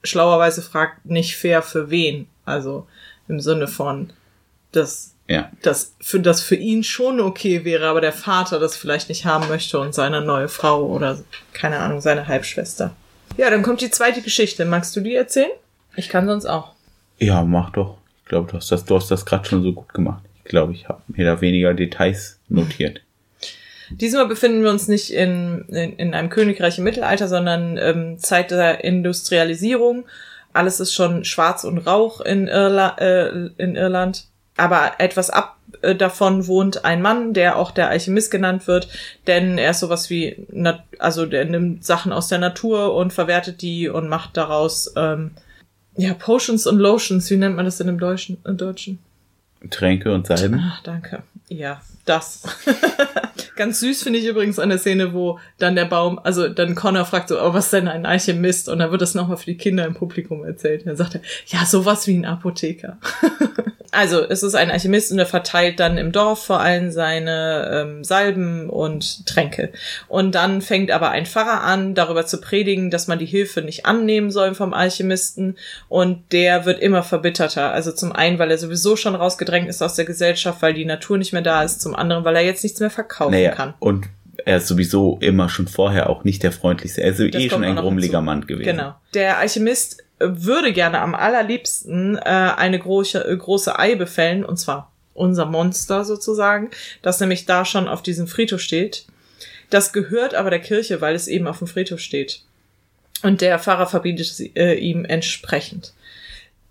[0.03, 2.27] schlauerweise fragt, nicht fair für wen.
[2.45, 2.87] Also
[3.29, 4.13] im Sinne von,
[4.73, 5.51] dass ja.
[5.63, 9.49] das für das für ihn schon okay wäre, aber der Vater das vielleicht nicht haben
[9.49, 11.19] möchte und seine neue Frau oder
[11.53, 12.95] keine Ahnung, seine Halbschwester.
[13.37, 14.65] Ja, dann kommt die zweite Geschichte.
[14.65, 15.51] Magst du die erzählen?
[15.97, 16.73] Ich kann sonst auch.
[17.19, 17.97] Ja, mach doch.
[18.23, 20.23] Ich glaube, du hast das, du hast das gerade schon so gut gemacht.
[20.45, 23.01] Ich glaube, ich habe mir da weniger Details notiert.
[24.01, 28.51] Diesmal befinden wir uns nicht in, in, in einem Königreich im Mittelalter, sondern ähm, Zeit
[28.51, 30.05] der Industrialisierung.
[30.53, 34.27] Alles ist schon schwarz und Rauch in, Irla äh, in Irland.
[34.57, 38.89] Aber etwas ab äh, davon wohnt ein Mann, der auch der Alchemist genannt wird,
[39.27, 40.47] denn er ist sowas wie,
[40.99, 45.33] also der nimmt Sachen aus der Natur und verwertet die und macht daraus ähm,
[45.97, 48.39] Ja, Potions und Lotions, wie nennt man das denn im Deutschen?
[48.45, 48.99] Im Deutschen?
[49.71, 50.63] Tränke und Salben.
[50.63, 51.23] Ach, danke.
[51.49, 52.43] Ja, das.
[53.57, 57.29] Ganz süß finde ich übrigens eine Szene, wo dann der Baum, also dann Connor fragt
[57.29, 58.69] so, oh, was ist denn ein Alchemist?
[58.69, 60.83] Und dann wird das nochmal für die Kinder im Publikum erzählt.
[60.83, 62.99] Und dann sagt er, ja, sowas wie ein Apotheker.
[63.93, 68.03] also, es ist ein Alchemist und er verteilt dann im Dorf vor allem seine ähm,
[68.03, 69.71] Salben und Tränke.
[70.09, 73.87] Und dann fängt aber ein Pfarrer an, darüber zu predigen, dass man die Hilfe nicht
[73.87, 75.57] annehmen soll vom Alchemisten.
[75.89, 77.71] Und der wird immer verbitterter.
[77.71, 81.19] Also zum einen, weil er sowieso schon rausgedrängt ist aus der Gesellschaft, weil die Natur
[81.19, 81.81] nicht mehr da ist.
[81.81, 83.75] Zum anderen, weil er jetzt nichts mehr verkaufen naja, kann.
[83.79, 84.09] Und
[84.45, 87.03] er ist sowieso immer schon vorher auch nicht der freundlichste.
[87.03, 88.77] Er ist das eh schon ein grummeliger Mann gewesen.
[88.77, 88.95] Genau.
[89.15, 94.93] Der Alchemist würde gerne am allerliebsten äh, eine große, äh, große Ei befällen, und zwar
[95.13, 96.71] unser Monster sozusagen,
[97.03, 99.07] das nämlich da schon auf diesem Friedhof steht.
[99.71, 102.43] Das gehört aber der Kirche, weil es eben auf dem Friedhof steht.
[103.23, 105.95] Und der Pfarrer verbietet sie, äh, ihm entsprechend.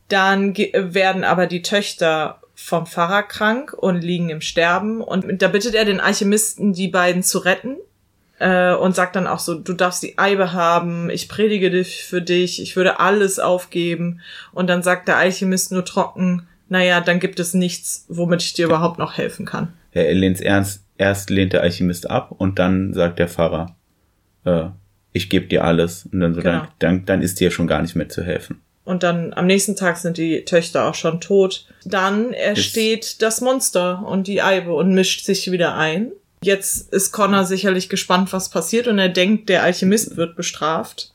[0.09, 5.01] Dann werden aber die Töchter vom Pfarrer krank und liegen im Sterben.
[5.01, 7.75] Und da bittet er den Alchemisten, die beiden zu retten
[8.39, 12.21] äh, und sagt dann auch so, du darfst die Eibe haben, ich predige dich für
[12.21, 14.21] dich, ich würde alles aufgeben.
[14.53, 18.67] Und dann sagt der Alchemist nur trocken, naja, dann gibt es nichts, womit ich dir
[18.67, 19.73] überhaupt noch helfen kann.
[19.91, 23.75] Er lehnt ernst, erst lehnt der Alchemist ab und dann sagt der Pfarrer,
[24.45, 24.67] äh,
[25.11, 26.07] ich gebe dir alles.
[26.11, 26.59] Und dann so, genau.
[26.59, 28.61] dann, dann, dann ist dir schon gar nicht mehr zu helfen.
[28.85, 31.65] Und dann am nächsten Tag sind die Töchter auch schon tot.
[31.85, 36.11] Dann entsteht ist das Monster und die Eibe und mischt sich wieder ein.
[36.43, 41.13] Jetzt ist Connor sicherlich gespannt, was passiert und er denkt, der Alchemist wird bestraft.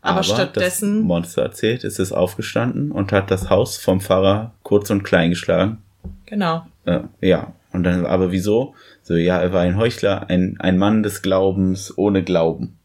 [0.00, 0.98] Aber, Aber stattdessen.
[0.98, 5.30] Das Monster erzählt, ist es aufgestanden und hat das Haus vom Pfarrer kurz und klein
[5.30, 5.78] geschlagen.
[6.26, 6.66] Genau.
[6.84, 7.52] Äh, ja.
[7.72, 8.74] Und dann, aber wieso?
[9.02, 12.78] So, ja, er war ein Heuchler, ein, ein Mann des Glaubens ohne Glauben.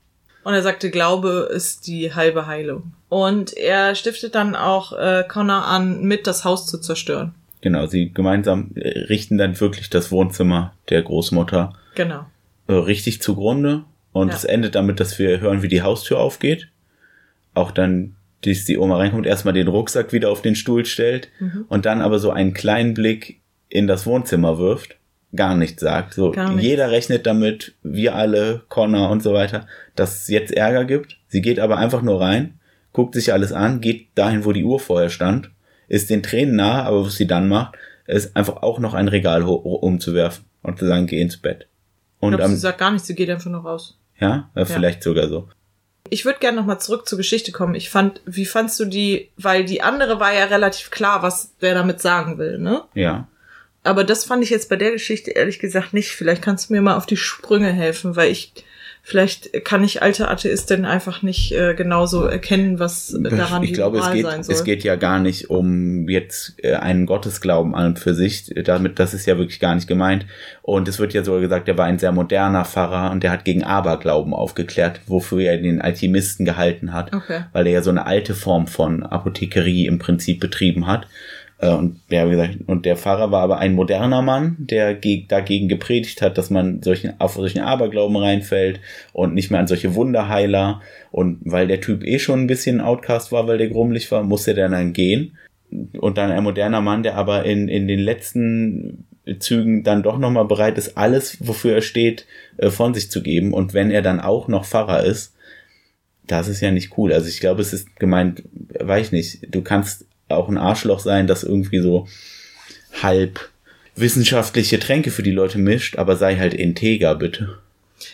[0.44, 2.94] Und er sagte, Glaube ist die halbe Heilung.
[3.10, 7.34] Und er stiftet dann auch äh, Connor an, mit das Haus zu zerstören.
[7.62, 12.26] Genau, sie gemeinsam äh, richten dann wirklich das Wohnzimmer der Großmutter genau.
[12.68, 13.84] Äh, richtig zugrunde.
[14.12, 14.36] Und ja.
[14.36, 16.70] es endet damit, dass wir hören, wie die Haustür aufgeht.
[17.54, 21.66] Auch dann, dass die Oma reinkommt, erstmal den Rucksack wieder auf den Stuhl stellt mhm.
[21.68, 24.96] und dann aber so einen kleinen Blick in das Wohnzimmer wirft.
[25.36, 26.16] Gar nichts sagt.
[26.16, 26.64] So, nicht.
[26.64, 31.18] jeder rechnet damit, wir alle, Connor und so weiter, dass es jetzt Ärger gibt.
[31.28, 32.60] Sie geht aber einfach nur rein,
[32.94, 35.52] guckt sich alles an, geht dahin, wo die Uhr vorher stand
[35.90, 39.44] ist den Tränen nah, aber was sie dann macht, ist einfach auch noch ein Regal
[39.44, 41.68] umzuwerfen und zu sagen, geh ins Bett.
[42.20, 43.98] Und ich glaub, sie sagt gar nichts, sie geht einfach nur raus.
[44.20, 44.66] Ja, ja.
[44.66, 45.50] vielleicht sogar so.
[46.10, 47.76] Ich würde gerne nochmal zurück zur Geschichte kommen.
[47.76, 51.76] Ich fand, wie fandst du die, weil die andere war ja relativ klar, was der
[51.76, 52.84] damit sagen will, ne?
[52.94, 53.28] Ja.
[53.84, 56.12] Aber das fand ich jetzt bei der Geschichte ehrlich gesagt nicht.
[56.12, 58.54] Vielleicht kannst du mir mal auf die Sprünge helfen, weil ich
[59.02, 63.98] Vielleicht kann ich alte Atheistin einfach nicht äh, genauso erkennen, was daran ich die glaube,
[63.98, 64.54] es geht, sein soll.
[64.54, 68.54] Es geht ja gar nicht um jetzt äh, einen Gottesglauben an und für sich.
[68.66, 70.28] Damit, das ist ja wirklich gar nicht gemeint.
[70.62, 73.46] Und es wird ja sogar gesagt, er war ein sehr moderner Pfarrer und der hat
[73.46, 77.12] gegen Aberglauben aufgeklärt, wofür er den Alchemisten gehalten hat.
[77.12, 77.46] Okay.
[77.54, 81.08] Weil er ja so eine alte Form von Apothekerie im Prinzip betrieben hat.
[81.60, 85.68] Äh, und ja, wie gesagt, und der Pfarrer war aber ein moderner Mann, der dagegen
[85.68, 88.80] gepredigt hat, dass man solchen, auf solchen Aberglauben reinfällt
[89.14, 90.82] und nicht mehr an solche Wunderheiler.
[91.12, 94.54] Und weil der Typ eh schon ein bisschen Outcast war, weil der grummelig war, musste
[94.54, 95.38] der dann gehen.
[96.00, 99.06] Und dann ein moderner Mann, der aber in, in den letzten
[99.38, 102.26] Zügen dann doch nochmal bereit ist, alles, wofür er steht,
[102.58, 103.54] äh, von sich zu geben.
[103.54, 105.36] Und wenn er dann auch noch Pfarrer ist,
[106.26, 107.12] das ist ja nicht cool.
[107.12, 108.44] Also ich glaube, es ist gemeint,
[108.80, 112.08] weiß ich nicht, du kannst auch ein Arschloch sein, das irgendwie so
[113.02, 113.50] halb
[113.96, 117.60] wissenschaftliche Tränke für die Leute mischt, aber sei halt integer, bitte.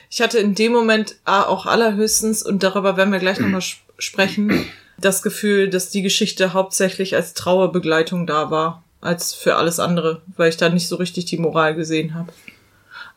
[0.10, 3.62] Ich hatte in dem Moment auch allerhöchstens, und darüber werden wir gleich nochmal
[3.98, 4.66] sprechen,
[4.98, 10.50] das Gefühl, dass die Geschichte hauptsächlich als Trauerbegleitung da war, als für alles andere, weil
[10.50, 12.32] ich da nicht so richtig die Moral gesehen habe.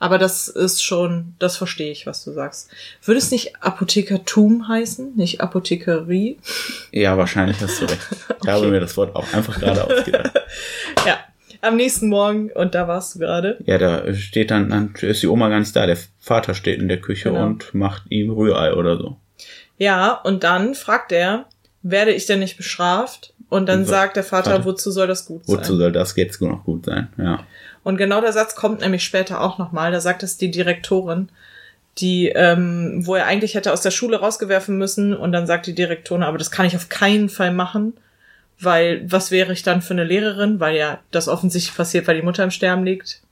[0.01, 2.71] Aber das ist schon, das verstehe ich, was du sagst.
[3.03, 6.39] Würde es nicht Apothekertum heißen, nicht Apothekerie?
[6.93, 7.99] Ja, wahrscheinlich hast du recht.
[8.39, 8.53] Ich okay.
[8.53, 10.33] habe mir das Wort auch einfach gerade ausgedacht.
[11.07, 11.19] ja,
[11.61, 13.59] am nächsten Morgen, und da warst du gerade.
[13.67, 15.87] Ja, da steht dann, dann ist die Oma gar nicht da.
[15.87, 17.47] Der Vater steht in der Küche genau.
[17.47, 19.17] und macht ihm Rührei oder so.
[19.77, 21.47] Ja, und dann fragt er,
[21.83, 23.35] werde ich denn nicht bestraft?
[23.49, 25.57] Und dann und sagt der Vater, Vater, wozu soll das gut sein?
[25.57, 27.09] Wozu soll das jetzt noch gut sein?
[27.17, 27.47] Ja.
[27.89, 29.91] Und genau der Satz kommt nämlich später auch nochmal.
[29.93, 31.31] Da sagt es die Direktorin,
[31.97, 35.17] die, ähm, wo er eigentlich hätte aus der Schule rausgewerfen müssen.
[35.17, 37.95] Und dann sagt die Direktorin, aber das kann ich auf keinen Fall machen,
[38.61, 40.61] weil was wäre ich dann für eine Lehrerin?
[40.61, 43.23] Weil ja das offensichtlich passiert, weil die Mutter im Sterben liegt.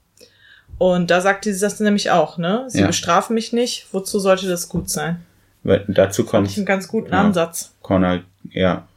[0.79, 2.64] Und da sagt sie das nämlich auch, ne?
[2.69, 2.87] Sie ja.
[2.87, 3.88] bestrafen mich nicht.
[3.92, 5.21] Wozu sollte das gut sein?
[5.64, 6.49] Weil dazu kommt.
[6.49, 7.75] ich einen ganz guten ja, Ansatz.
[7.83, 8.88] Connor, ja,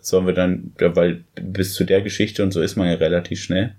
[0.00, 3.76] sollen wir dann, weil bis zu der Geschichte und so ist man ja relativ schnell.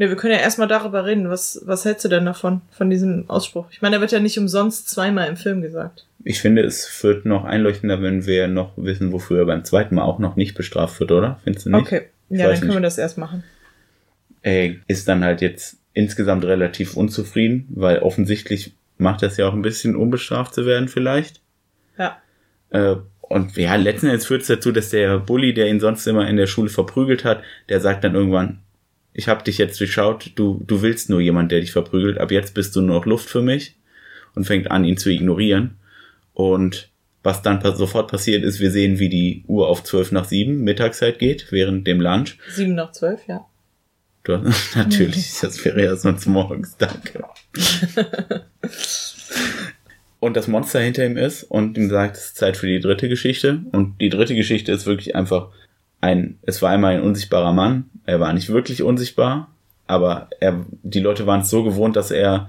[0.00, 1.28] Ne, wir können ja erstmal darüber reden.
[1.28, 3.66] Was, was hältst du denn davon, von diesem Ausspruch?
[3.70, 6.06] Ich meine, er wird ja nicht umsonst zweimal im Film gesagt.
[6.24, 10.04] Ich finde, es wird noch einleuchtender, wenn wir noch wissen, wofür er beim zweiten Mal
[10.04, 11.38] auch noch nicht bestraft wird, oder?
[11.44, 11.82] Findest du nicht?
[11.82, 12.76] Okay, Ich ja, dann können nicht.
[12.78, 13.44] wir das erst machen.
[14.40, 19.60] Er ist dann halt jetzt insgesamt relativ unzufrieden, weil offensichtlich macht das ja auch ein
[19.60, 21.42] bisschen unbestraft zu werden vielleicht.
[21.98, 22.16] Ja.
[22.70, 26.26] Äh, und ja, letzten Endes führt es dazu, dass der Bully, der ihn sonst immer
[26.26, 28.60] in der Schule verprügelt hat, der sagt dann irgendwann,
[29.12, 32.54] ich habe dich jetzt durchschaut, du, du willst nur jemand, der dich verprügelt, ab jetzt
[32.54, 33.76] bist du nur noch Luft für mich
[34.34, 35.76] und fängt an, ihn zu ignorieren.
[36.32, 36.90] Und
[37.22, 41.18] was dann sofort passiert ist, wir sehen, wie die Uhr auf 12 nach 7 Mittagszeit
[41.18, 42.38] geht, während dem Lunch.
[42.48, 43.46] Sieben nach zwölf, ja.
[44.22, 44.38] Du,
[44.74, 47.24] natürlich, das wäre ja sonst morgens, danke.
[50.20, 53.08] und das Monster hinter ihm ist und ihm sagt, es ist Zeit für die dritte
[53.08, 53.60] Geschichte.
[53.72, 55.50] Und die dritte Geschichte ist wirklich einfach
[56.00, 57.90] ein, es war einmal ein unsichtbarer Mann.
[58.06, 59.48] Er war nicht wirklich unsichtbar,
[59.86, 62.48] aber er, die Leute waren es so gewohnt, dass er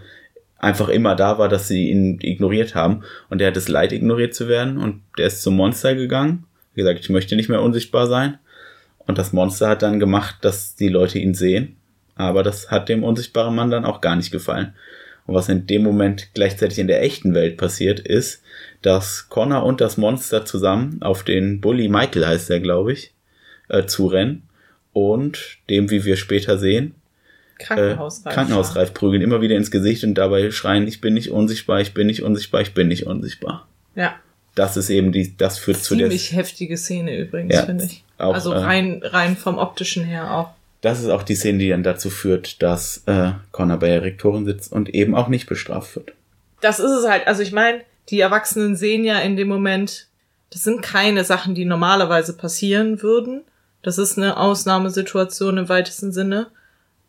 [0.58, 3.04] einfach immer da war, dass sie ihn ignoriert haben.
[3.30, 4.78] Und er hat es leid, ignoriert zu werden.
[4.78, 6.46] Und der ist zum Monster gegangen.
[6.74, 8.38] Wie gesagt, ich möchte nicht mehr unsichtbar sein.
[9.00, 11.76] Und das Monster hat dann gemacht, dass die Leute ihn sehen.
[12.16, 14.76] Aber das hat dem unsichtbaren Mann dann auch gar nicht gefallen.
[15.26, 18.44] Und was in dem Moment gleichzeitig in der echten Welt passiert, ist,
[18.82, 23.14] dass Connor und das Monster zusammen auf den Bully Michael heißt er, glaube ich,
[23.72, 24.44] äh, zurennen
[24.94, 26.96] und dem, wie wir später sehen,
[27.60, 28.34] äh, Krankenhausreif.
[28.34, 32.08] Krankenhausreif prügeln, immer wieder ins Gesicht und dabei schreien, ich bin nicht unsichtbar, ich bin
[32.08, 33.68] nicht unsichtbar, ich bin nicht unsichtbar.
[33.96, 34.16] Ja.
[34.56, 38.04] Das ist eben die, das führt zu der, Ziemlich heftige Szene übrigens, Ja, finde ich.
[38.18, 40.50] auch, also äh, rein, rein vom optischen her auch.
[40.82, 44.46] das ist auch die Szene, die dann dazu führt, dass äh, Connor bei der Rektorin
[44.46, 46.12] sitzt und eben auch nicht bestraft wird.
[46.60, 47.28] Das ist es halt.
[47.28, 50.08] Also ich meine, die Erwachsenen sehen ja in dem Moment,
[50.52, 53.44] das sind keine Sachen, die normalerweise passieren würden.
[53.84, 56.48] Das ist eine Ausnahmesituation im weitesten Sinne.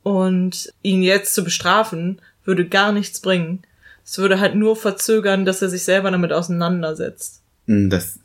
[0.03, 3.63] Und ihn jetzt zu bestrafen, würde gar nichts bringen.
[4.05, 7.43] Es würde halt nur verzögern, dass er sich selber damit auseinandersetzt.
[7.67, 8.19] Mm, Das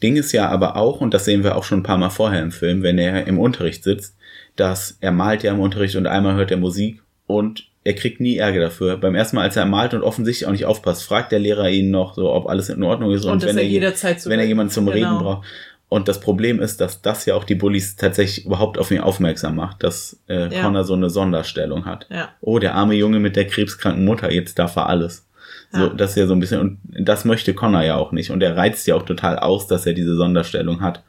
[0.00, 2.40] Ding ist ja aber auch, und das sehen wir auch schon ein paar Mal vorher
[2.42, 4.14] im Film, wenn er im Unterricht sitzt,
[4.54, 8.36] dass er malt ja im Unterricht und einmal hört er Musik und er kriegt nie
[8.36, 8.96] Ärger dafür.
[8.96, 11.90] Beim ersten Mal, als er malt und offensichtlich auch nicht aufpasst, fragt der Lehrer ihn
[11.90, 14.46] noch so, ob alles in Ordnung ist Und dass wenn er je- jederzeit wenn er
[14.46, 15.18] jemanden zum Reden Genau.
[15.22, 15.46] braucht.
[15.94, 19.54] Und das Problem ist, dass das ja auch die Bullies tatsächlich überhaupt auf ihn aufmerksam
[19.54, 20.62] macht, dass äh, Ja.
[20.62, 22.08] Connor so eine Sonderstellung hat.
[22.10, 22.30] Ja.
[22.40, 25.28] Oh, der arme Junge mit der krebskranken Mutter, jetzt darf er alles.
[25.72, 25.88] So, Ja.
[25.90, 28.30] das ist ja so ein bisschen, und das möchte Connor ja auch nicht.
[28.32, 31.04] Und er reizt ja auch total aus, dass er diese Sonderstellung hat.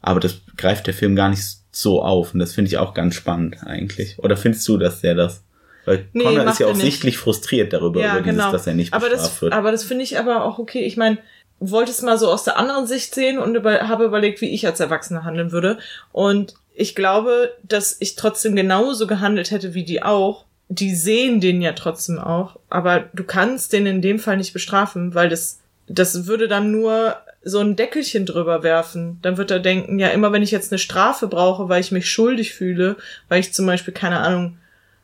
[0.00, 2.32] Aber das greift der Film gar nicht so auf.
[2.32, 4.18] Und das finde ich auch ganz spannend eigentlich.
[4.18, 5.44] Oder findest du, dass der das?
[5.84, 9.10] Weil Nee, Connor ist ja auch sichtlich frustriert darüber, über dieses, dass er nicht aber
[9.10, 9.52] bestraft das, wird.
[9.52, 10.84] Aber das finde ich aber auch okay.
[10.86, 11.18] Ich meine,
[11.60, 14.66] wollte es mal so aus der anderen Sicht sehen und über, habe überlegt, wie ich
[14.66, 15.78] als Erwachsener handeln würde.
[16.12, 20.44] Und ich glaube, dass ich trotzdem genauso gehandelt hätte wie die auch.
[20.68, 25.14] Die sehen den ja trotzdem auch, aber du kannst den in dem Fall nicht bestrafen,
[25.14, 29.20] weil das, das würde dann nur so ein Deckelchen drüber werfen.
[29.22, 32.10] Dann wird er denken, ja, immer wenn ich jetzt eine Strafe brauche, weil ich mich
[32.10, 32.96] schuldig fühle,
[33.28, 34.58] weil ich zum Beispiel, keine Ahnung,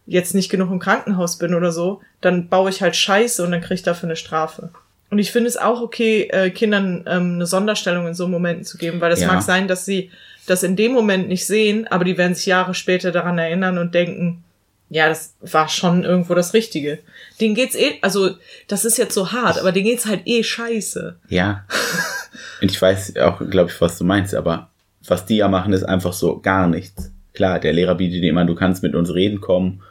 [0.06, 3.60] jetzt nicht genug im Krankenhaus bin oder so, dann baue ich halt Scheiße und dann
[3.60, 4.70] kriege ich dafür eine Strafe.
[5.12, 8.78] Und ich finde es auch okay, äh, Kindern ähm, eine Sonderstellung in so Momenten zu
[8.78, 9.26] geben, weil es Ja.
[9.26, 10.10] mag sein, dass sie
[10.46, 13.94] das in dem Moment nicht sehen, aber die werden sich Jahre später daran erinnern und
[13.94, 14.42] denken,
[14.88, 16.98] ja, das war schon irgendwo das Richtige.
[17.42, 18.30] Denen geht's eh, also
[18.68, 21.16] das ist jetzt so hart, aber denen geht's halt eh scheiße.
[21.28, 21.66] Ja.
[22.62, 24.70] Und ich weiß auch, glaube ich, was du meinst, aber
[25.06, 27.10] was die ja machen, ist einfach so gar nichts.
[27.34, 29.82] Klar, der Lehrer bietet dir immer, du kannst mit uns reden kommen,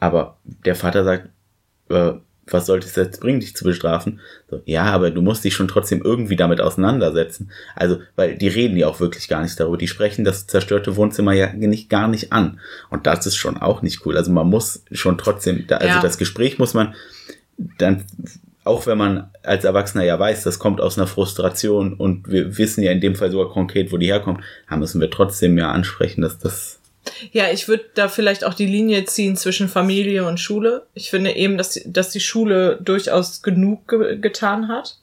[0.00, 1.28] aber der Vater sagt,
[1.88, 2.12] äh,
[2.48, 4.20] was sollte es jetzt bringen, dich zu bestrafen?
[4.50, 7.50] So, ja, aber du musst dich schon trotzdem irgendwie damit auseinandersetzen.
[7.74, 9.76] Also, weil die reden ja auch wirklich gar nicht darüber.
[9.76, 12.60] Die sprechen das zerstörte Wohnzimmer ja nicht, gar nicht an.
[12.90, 14.16] Und das ist schon auch nicht cool.
[14.16, 16.00] Also man muss schon trotzdem, da, also Ja.
[16.00, 16.94] das Gespräch muss man
[17.78, 18.04] dann
[18.64, 22.82] auch wenn man als Erwachsener ja weiß, das kommt aus einer Frustration und wir wissen
[22.82, 26.20] ja in dem Fall sogar konkret, wo die herkommt, da müssen wir trotzdem ja ansprechen,
[26.22, 26.80] dass das
[27.32, 30.86] Ja, ich würde da vielleicht auch die Linie ziehen zwischen Familie und Schule.
[30.94, 34.98] Ich finde eben, dass die, dass die Schule durchaus genug ge getan hat.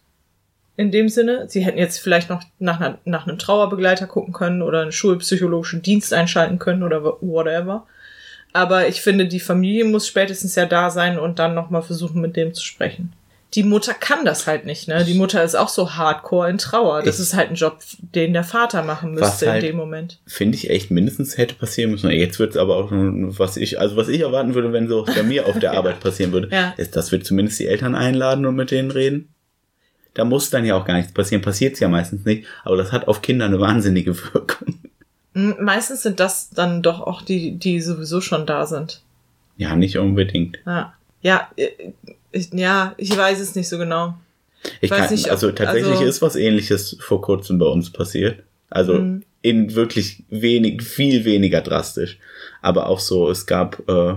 [0.75, 1.45] In dem Sinne.
[1.49, 5.83] Sie hätten jetzt vielleicht noch nach, einer, nach einem Trauerbegleiter gucken können oder einen schulpsychologischen
[5.83, 7.85] Dienst einschalten können oder whatever.
[8.53, 12.35] Aber ich finde, die Familie muss spätestens ja da sein und dann nochmal versuchen, mit
[12.35, 13.13] dem zu sprechen.
[13.55, 15.03] Die Mutter kann das halt nicht, ne?
[15.05, 17.03] Die Mutter ist auch so hardcore in Trauer.
[17.03, 20.19] Das Ich- ist halt ein Job, den der Vater machen müsste halt- in dem Moment.
[20.25, 22.09] finde ich echt mindestens hätte passieren müssen.
[22.09, 25.21] Jetzt wird es aber auch, was ich, also was ich erwarten würde, wenn so bei
[25.23, 26.73] mir auf der Arbeit passieren würde, Ja.
[26.77, 29.29] ist, dass wir zumindest die Eltern einladen und mit denen reden.
[30.15, 32.91] Da muss dann ja auch gar nichts passieren, passiert es ja meistens nicht, aber das
[32.91, 34.75] hat auf Kinder eine wahnsinnige Wirkung.
[35.33, 39.01] Meistens sind das dann doch auch die, die sowieso schon da sind.
[39.57, 40.59] Ja, nicht unbedingt.
[40.65, 41.69] Ja, ja, äh,
[42.33, 44.15] ich, ja, ich weiß es nicht so genau.
[44.81, 47.89] Ich weiß kann, nicht, ob- also tatsächlich also- ist was ähnliches vor kurzem bei uns
[47.91, 48.43] passiert.
[48.69, 49.23] Also Mhm.
[49.41, 52.17] in wirklich wenig, viel weniger drastisch.
[52.61, 54.15] Aber auch so, es gab, äh,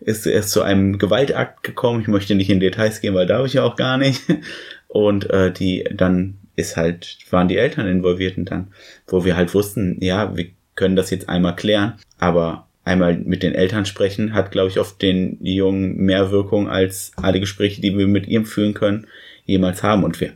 [0.00, 2.00] ist erst zu einem Gewaltakt gekommen.
[2.02, 4.22] Ich möchte nicht in Details gehen, weil darf ich ja auch gar nicht.
[4.88, 8.68] Und äh, die dann ist halt, waren die Eltern involviert und dann,
[9.08, 13.54] wo wir halt wussten, ja, wir können das jetzt einmal klären, aber einmal mit den
[13.54, 18.06] Eltern sprechen hat, glaube ich, auf den Jungen mehr Wirkung als alle Gespräche, die wir
[18.06, 19.08] mit ihm führen können,
[19.44, 20.04] jemals haben.
[20.04, 20.32] Und wir,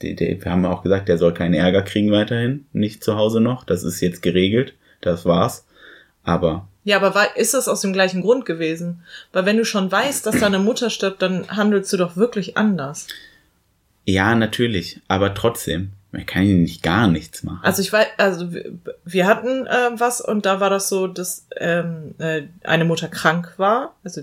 [0.00, 3.64] wir haben auch gesagt, der soll keinen Ärger kriegen weiterhin, nicht zu Hause noch.
[3.64, 5.66] Das ist jetzt geregelt, das war's.
[6.22, 9.02] Aber Ja, aber war, ist das aus dem gleichen Grund gewesen?
[9.32, 13.08] Weil wenn du schon weißt, dass deine Mutter stirbt, dann handelst du doch wirklich anders.
[14.04, 17.60] ja, natürlich, aber trotzdem, man kann ja nicht gar nichts machen.
[17.62, 18.48] Also ich weiß, also
[19.04, 23.54] wir, hatten äh, was und da war das so, dass ähm, äh, eine Mutter krank
[23.56, 23.94] war.
[24.04, 24.22] Also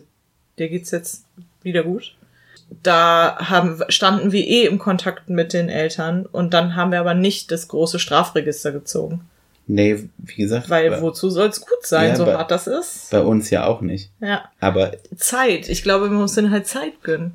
[0.58, 1.26] der geht's jetzt
[1.62, 2.16] wieder gut.
[2.84, 7.14] Da haben, standen wir eh im Kontakt mit den Eltern und dann haben wir aber
[7.14, 9.22] nicht das große Strafregister gezogen.
[9.68, 13.10] nee, wie gesagt, Weil bei, wozu soll's gut sein, Ja, so bei- hart das ist?
[13.12, 14.10] bei uns ja auch nicht.
[14.22, 14.46] Ja.
[14.62, 15.68] Aber Zeit.
[15.68, 17.34] Ich glaube, wir müssen halt Zeit gönnen.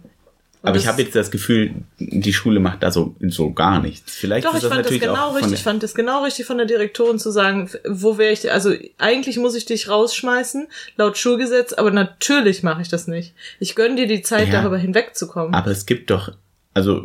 [0.67, 4.13] Aber ich das- habe jetzt das Gefühl, die Schule macht da so, so gar nichts.
[4.15, 5.53] Vielleicht Doch, ist ich das fand das natürlich genau auch von richtig.
[5.55, 9.39] Ich fand das genau richtig von der Direktorin zu sagen, wo wäre ich, also eigentlich
[9.39, 13.35] muss ich dich rausschmeißen, laut Schulgesetz, aber natürlich mache ich das nicht.
[13.61, 14.61] Ich gönn dir die Zeit, Ja.
[14.61, 15.55] darüber hinwegzukommen.
[15.55, 16.33] Aber es gibt doch,
[16.77, 17.03] also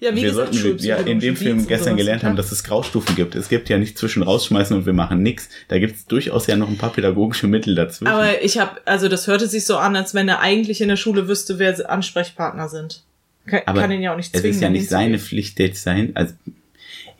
[0.00, 3.34] Ja, wir gesagt, sollten ja in dem Film gestern gelernt haben, dass es Graustufen gibt.
[3.34, 5.50] Es gibt ja nicht zwischen rausschmeißen und wir machen nichts.
[5.68, 8.10] Da gibt es durchaus ja noch ein paar pädagogische Mittel dazwischen.
[8.10, 10.96] aber ich habe, also das hörte sich so an, als wenn er eigentlich in der
[10.96, 13.02] Schule wüsste, wer Ansprechpartner sind.
[13.44, 14.54] Kann, Aber kann ihn ja auch nicht es zwingen.
[14.56, 16.12] ist ja nicht seine Pflicht jetzt sein.
[16.14, 16.32] Also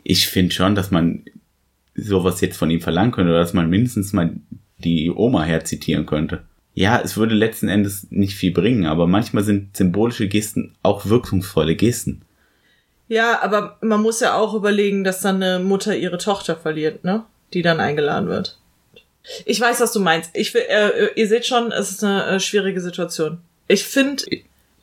[0.03, 1.21] ich finde schon, dass man
[1.93, 4.31] sowas jetzt von ihm verlangen könnte oder dass man mindestens mal
[4.79, 6.41] die Oma herzitieren könnte.
[6.75, 11.75] Ja, es würde letzten Endes nicht viel bringen, aber manchmal sind symbolische Gesten auch wirkungsvolle
[11.75, 12.23] Gesten.
[13.07, 17.23] Ja, aber man muss ja auch überlegen, dass dann eine Mutter ihre Tochter verliert, ne?
[17.53, 18.57] Die dann eingeladen wird.
[19.45, 20.31] Ich weiß, was du meinst.
[20.33, 23.39] Ich will, äh, ihr seht schon, es ist eine äh, schwierige Situation.
[23.67, 24.23] Ich finde,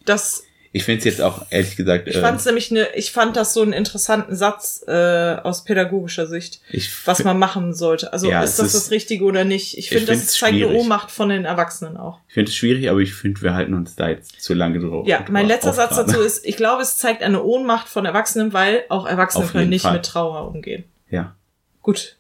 [0.04, 3.36] dass Ich finde es jetzt auch, ehrlich gesagt, ich äh, fand's nämlich ne, ich fand
[3.36, 8.12] das so einen interessanten Satz äh, aus pädagogischer Sicht, ich was man machen sollte.
[8.12, 9.76] Also Ja, ist das ist- das Richtige oder nicht?
[9.76, 10.68] Ich finde, das zeigt eine.
[10.68, 12.20] Ohnmacht von den Erwachsenen auch.
[12.28, 15.08] Ich finde es schwierig, aber ich finde, wir halten uns da jetzt zu lange drauf.
[15.08, 16.12] Ja, mein letzter Satz aufgraben.
[16.12, 19.82] dazu ist, ich glaube, es zeigt eine Ohnmacht von Erwachsenen, weil auch Erwachsene können nicht
[19.82, 19.94] Fall.
[19.94, 20.84] mit Trauer umgehen.
[21.10, 21.34] Ja.
[21.82, 22.16] Gut.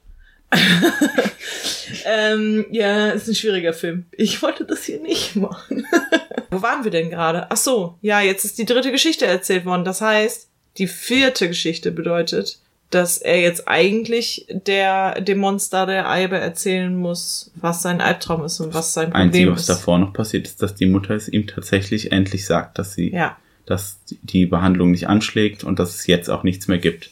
[2.06, 4.06] ähm, ja, ist ein schwieriger Film.
[4.12, 5.86] Ich wollte das hier nicht machen.
[6.50, 7.50] Wo waren wir denn gerade?
[7.50, 9.84] Ach so, ja, jetzt ist die dritte Geschichte erzählt worden.
[9.84, 10.48] Das heißt,
[10.78, 12.58] die vierte Geschichte bedeutet,
[12.90, 18.58] dass er jetzt eigentlich der dem Monster der Eibe erzählen muss, was sein Albtraum ist
[18.58, 19.68] und was sein Problem Einzige, was ist.
[19.68, 23.36] davor noch passiert, ist, dass die Mutter es ihm tatsächlich endlich sagt, dass sie, Ja.
[23.66, 27.10] dass die Behandlung nicht anschlägt und dass es jetzt auch nichts mehr gibt.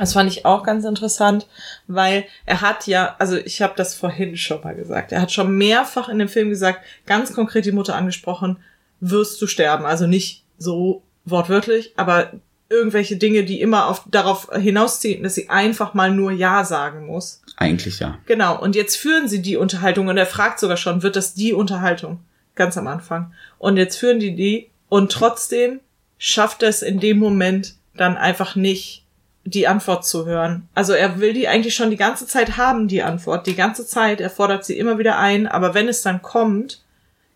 [0.00, 1.46] Das fand ich auch ganz interessant,
[1.86, 5.56] weil er hat ja, also ich habe das vorhin schon mal gesagt, er hat schon
[5.56, 8.56] mehrfach in dem Film gesagt, ganz konkret die Mutter angesprochen,
[9.00, 9.84] wirst du sterben.
[9.84, 12.32] Also nicht so wortwörtlich, aber
[12.70, 17.42] irgendwelche Dinge, die immer auf, darauf hinausziehen, dass sie einfach mal nur Ja sagen muss.
[17.56, 18.18] Eigentlich ja.
[18.26, 21.52] Genau, und jetzt führen sie die Unterhaltung und er fragt sogar schon, wird das die
[21.52, 22.20] Unterhaltung?
[22.54, 23.34] Ganz am Anfang.
[23.58, 25.80] Und jetzt führen die die und trotzdem
[26.16, 28.99] schafft er es in dem Moment dann einfach nicht,
[29.44, 30.68] die Antwort zu hören.
[30.74, 33.46] Also er will die eigentlich schon die ganze Zeit haben, die Antwort.
[33.46, 36.82] Die ganze Zeit, er fordert sie immer wieder ein, aber wenn es dann kommt,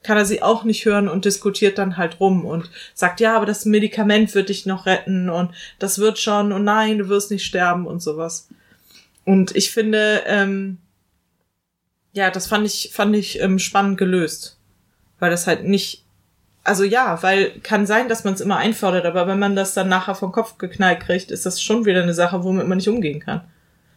[0.02, 3.46] kann er sie auch nicht hören und diskutiert dann halt rum und sagt, ja, aber
[3.46, 7.44] das Medikament wird dich noch retten und das wird schon und nein, du wirst nicht
[7.44, 8.48] sterben und sowas.
[9.24, 10.78] Und ich finde, ähm,
[12.12, 14.58] ja, das fand ich, fand ich ähm, spannend gelöst.
[15.18, 16.03] Weil das halt nicht,
[16.64, 19.88] also ja, weil kann sein, dass man es immer einfordert, aber wenn man das dann
[19.88, 23.20] nachher vom Kopf geknallt kriegt, ist das schon wieder eine Sache, womit man nicht umgehen
[23.20, 23.42] kann.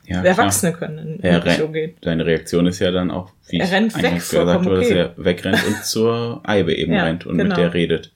[0.05, 1.95] ja Erwachsene können Er nicht umgehen.
[2.03, 4.85] seine Reaktion ist ja dann auch, wie Er ich rennt weg, eingangs gesagt habe, dass
[4.85, 4.97] okay.
[4.99, 7.49] er wegrennt und zur Eibe eben Ja, rennt und genau.
[7.49, 8.11] mit der redet.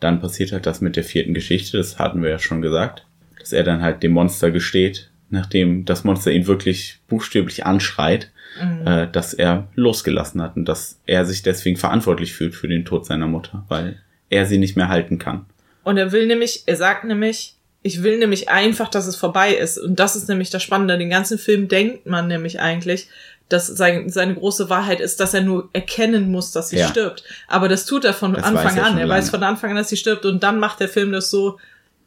[0.00, 3.04] Dann passiert halt das mit der vierten Geschichte, das hatten wir ja schon gesagt,
[3.38, 8.30] dass er dann halt dem Monster gesteht, nachdem das Monster ihn wirklich buchstäblich anschreit,
[8.60, 8.86] Mhm.
[8.86, 13.06] äh, dass er losgelassen hat und dass er sich deswegen verantwortlich fühlt für den Tod
[13.06, 15.46] seiner Mutter, weil er sie nicht mehr halten kann.
[15.84, 19.78] Und er will nämlich, er sagt nämlich, ich will nämlich einfach, dass es vorbei ist.
[19.78, 20.98] Und das ist nämlich das Spannende.
[20.98, 23.08] Den ganzen Film denkt man nämlich eigentlich,
[23.48, 26.88] dass sein, seine große Wahrheit ist, dass er nur erkennen muss, dass sie Ja.
[26.88, 27.24] stirbt.
[27.48, 28.98] Aber das tut er von Das Anfang er an.
[28.98, 29.08] Er lange.
[29.20, 30.26] weiß von Anfang an, dass sie stirbt.
[30.26, 31.58] Und dann macht der Film das so,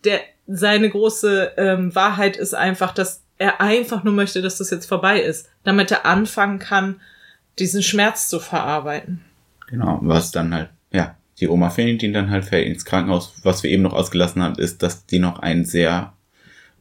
[0.04, 4.86] der seine große ähm, Wahrheit ist einfach, dass er einfach nur möchte, dass das jetzt
[4.86, 7.02] vorbei ist, damit er anfangen kann,
[7.60, 9.20] diesen Schmerz zu verarbeiten.
[9.68, 13.34] Genau, was dann halt, ja, die Oma findet ihn dann halt, fällt ins Krankenhaus.
[13.44, 16.14] Was wir eben noch ausgelassen haben, ist, dass die noch ein sehr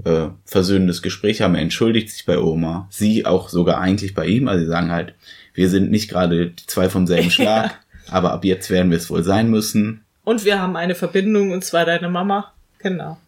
[0.04, 1.56] äh, versöhnendes Gespräch haben.
[1.56, 2.86] Er entschuldigt sich bei Oma.
[2.90, 4.46] Sie auch sogar eigentlich bei ihm.
[4.46, 5.14] Also sie sagen halt,
[5.54, 7.76] wir sind nicht gerade die zwei vom selben Schlag,
[8.08, 10.04] aber ab jetzt werden wir es wohl sein müssen.
[10.22, 12.52] Und wir haben eine Verbindung, und zwar deine Mama.
[12.78, 13.18] Genau.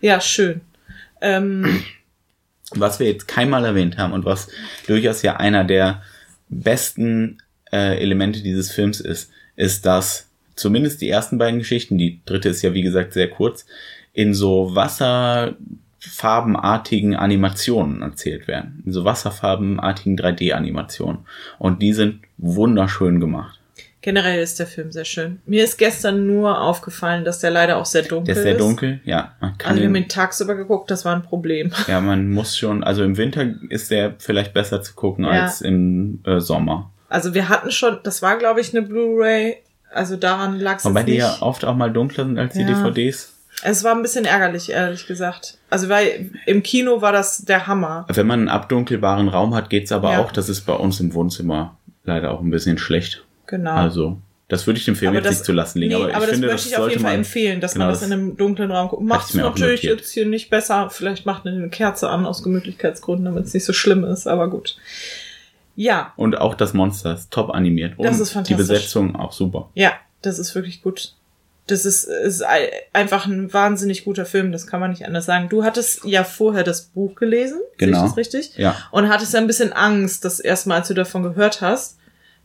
[0.00, 0.62] Ja, schön.
[1.20, 1.82] Ähm,
[2.74, 4.48] was wir jetzt keinmal erwähnt haben und was
[4.86, 6.02] durchaus ja einer der
[6.48, 7.38] besten
[7.72, 12.62] äh, Elemente dieses Films ist, ist, dass zumindest die ersten beiden Geschichten, die dritte ist
[12.62, 13.66] ja wie gesagt sehr kurz,
[14.12, 18.82] in so wasserfarbenartigen Animationen erzählt werden.
[18.84, 21.20] In so wasserfarbenartigen 3D-Animationen.
[21.58, 23.57] Und die sind wunderschön gemacht.
[24.00, 25.40] Generell ist der Film sehr schön.
[25.44, 28.44] Mir ist gestern nur aufgefallen, dass der leider auch sehr dunkel ist.
[28.44, 29.32] Der ist sehr dunkel, ja.
[29.40, 31.72] Man kann also wir haben ihn tagsüber geguckt, das war ein Problem.
[31.88, 35.30] Ja, man muss schon, also im Winter ist der vielleicht besser zu gucken ja.
[35.30, 36.92] als im äh, Sommer.
[37.08, 39.56] Also wir hatten schon, das war glaube ich eine Blu-ray,
[39.92, 42.68] also daran lag es Wobei die ja oft auch mal dunkler sind als die ja.
[42.68, 43.34] DVDs.
[43.62, 45.58] Es war ein bisschen ärgerlich, ehrlich gesagt.
[45.70, 48.06] Also weil im Kino war das der Hammer.
[48.08, 50.20] Wenn man einen abdunkelbaren Raum hat, geht's aber ja.
[50.20, 50.30] auch.
[50.30, 53.24] Das ist bei uns im Wohnzimmer leider auch ein bisschen schlecht.
[53.48, 53.72] Genau.
[53.72, 55.94] Also, das würde ich dem Film aber jetzt das, nicht zu lassen legen.
[55.94, 57.86] Nee, aber ich aber das finde, möchte das ich auf jeden Fall empfehlen, dass genau,
[57.86, 59.02] man das in einem dunklen Raum guckt.
[59.02, 60.88] Macht es natürlich jetzt hier nicht besser.
[60.90, 64.76] Vielleicht macht eine Kerze an aus Gemütlichkeitsgründen, damit es nicht so schlimm ist, aber gut.
[65.76, 66.12] Ja.
[66.16, 67.98] Und auch das Monster ist top animiert.
[67.98, 68.56] Und das ist fantastisch.
[68.56, 69.70] Die Besetzung auch super.
[69.74, 69.92] Ja,
[70.22, 71.14] das ist wirklich gut.
[71.66, 72.42] Das ist, ist
[72.94, 75.50] einfach ein wahnsinnig guter Film, das kann man nicht anders sagen.
[75.50, 77.98] Du hattest ja vorher das Buch gelesen, genau.
[77.98, 78.56] sehe ich das richtig?
[78.56, 78.76] Ja.
[78.90, 81.97] Und hattest ein bisschen Angst, das erste Mal, als du davon gehört hast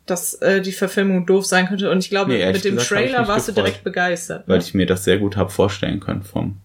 [0.05, 1.89] dass äh, die Verfilmung doof sein könnte.
[1.89, 4.47] Und ich glaube, nee, mit dem gesagt, Trailer warst gefreut, du direkt begeistert.
[4.47, 4.53] Ne?
[4.53, 6.57] Weil ich mir das sehr gut habe vorstellen können vom.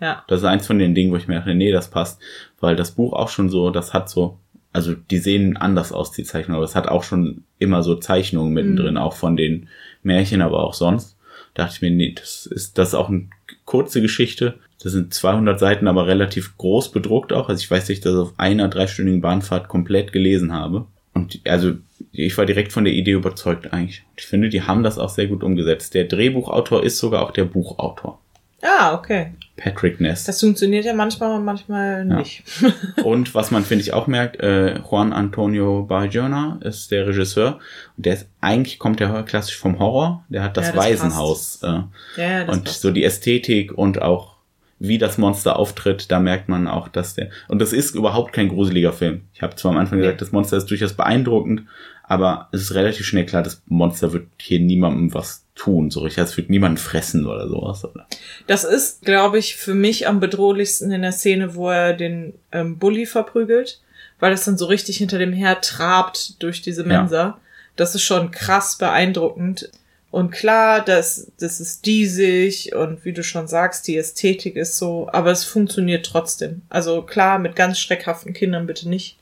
[0.00, 0.24] Ja.
[0.28, 2.20] Das ist eins von den Dingen, wo ich mir dachte, nee, das passt.
[2.60, 4.38] Weil das Buch auch schon so, das hat so,
[4.72, 8.52] also die sehen anders aus, die Zeichnungen, aber es hat auch schon immer so Zeichnungen
[8.52, 9.00] mittendrin, mhm.
[9.00, 9.68] auch von den
[10.02, 11.16] Märchen, aber auch sonst.
[11.54, 13.28] Da dachte ich mir, nee, das ist, das ist auch eine
[13.64, 14.58] kurze Geschichte.
[14.82, 17.48] Das sind 200 Seiten, aber relativ groß bedruckt auch.
[17.48, 20.86] Also ich weiß nicht, dass ich das auf einer dreistündigen Bahnfahrt komplett gelesen habe.
[21.14, 21.74] Und also
[22.14, 24.04] ich war direkt von der Idee überzeugt eigentlich.
[24.16, 25.94] Ich finde, die haben das auch sehr gut umgesetzt.
[25.94, 28.20] Der Drehbuchautor ist sogar auch der Buchautor.
[28.62, 29.32] Ah, okay.
[29.56, 30.24] Patrick Ness.
[30.24, 32.42] Das funktioniert ja manchmal und manchmal nicht.
[32.60, 32.72] Ja.
[33.04, 37.58] und was man, finde ich, auch merkt, äh, Juan Antonio Bayona ist der Regisseur.
[37.96, 40.24] Und der ist, eigentlich kommt der klassisch vom Horror.
[40.28, 41.60] Der hat das, ja, das Waisenhaus.
[41.62, 42.80] Äh, ja, ja, das und passt.
[42.80, 44.34] so die Ästhetik und auch
[44.78, 47.30] wie das Monster auftritt, da merkt man auch, dass der.
[47.48, 49.22] Und das ist überhaupt kein gruseliger Film.
[49.32, 51.62] Ich habe zwar am Anfang gesagt, das Monster ist durchaus beeindruckend,
[52.06, 56.24] aber es ist relativ schnell klar, das Monster wird hier niemandem was tun, so richtig.
[56.24, 57.84] Es wird niemanden fressen oder sowas.
[57.84, 58.06] Oder?
[58.46, 62.78] Das ist, glaube ich, für mich am bedrohlichsten in der Szene, wo er den ähm,
[62.78, 63.80] Bully verprügelt,
[64.20, 67.22] weil das dann so richtig hinter dem her trabt durch diese Mensa.
[67.22, 67.40] Ja.
[67.76, 69.70] Das ist schon krass beeindruckend.
[70.10, 75.08] Und klar, das, das ist diesig und wie du schon sagst, die Ästhetik ist so,
[75.12, 76.62] aber es funktioniert trotzdem.
[76.68, 79.18] Also klar, mit ganz schreckhaften Kindern bitte nicht.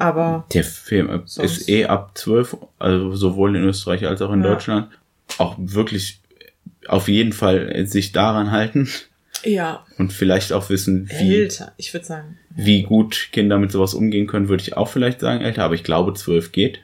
[0.00, 0.46] Aber.
[0.54, 4.48] Der Film ist eh ab zwölf, also sowohl in Österreich als auch in ja.
[4.48, 4.88] Deutschland,
[5.38, 6.20] auch wirklich
[6.88, 8.88] auf jeden Fall sich daran halten.
[9.44, 9.84] Ja.
[9.98, 11.42] Und vielleicht auch wissen, wie.
[11.42, 12.38] Älter, ich würde sagen.
[12.48, 15.84] Wie gut Kinder mit sowas umgehen können, würde ich auch vielleicht sagen, älter, aber ich
[15.84, 16.80] glaube, zwölf geht.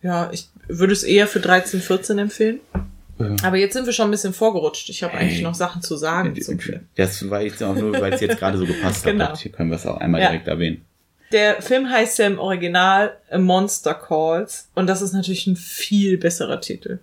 [0.00, 2.60] Ja, ich würde es eher für 13, 14 empfehlen.
[3.18, 3.36] Ja.
[3.42, 4.88] Aber jetzt sind wir schon ein bisschen vorgerutscht.
[4.90, 6.82] Ich habe eigentlich noch Sachen zu sagen zum Film.
[6.94, 9.26] Das war jetzt auch nur, weil es jetzt gerade so gepasst genau.
[9.26, 9.38] hat.
[9.38, 10.28] Hier können wir es auch einmal ja.
[10.28, 10.84] direkt erwähnen.
[11.34, 16.16] Der Film heißt ja im Original A Monster Calls und das ist natürlich ein viel
[16.16, 17.00] besserer Titel.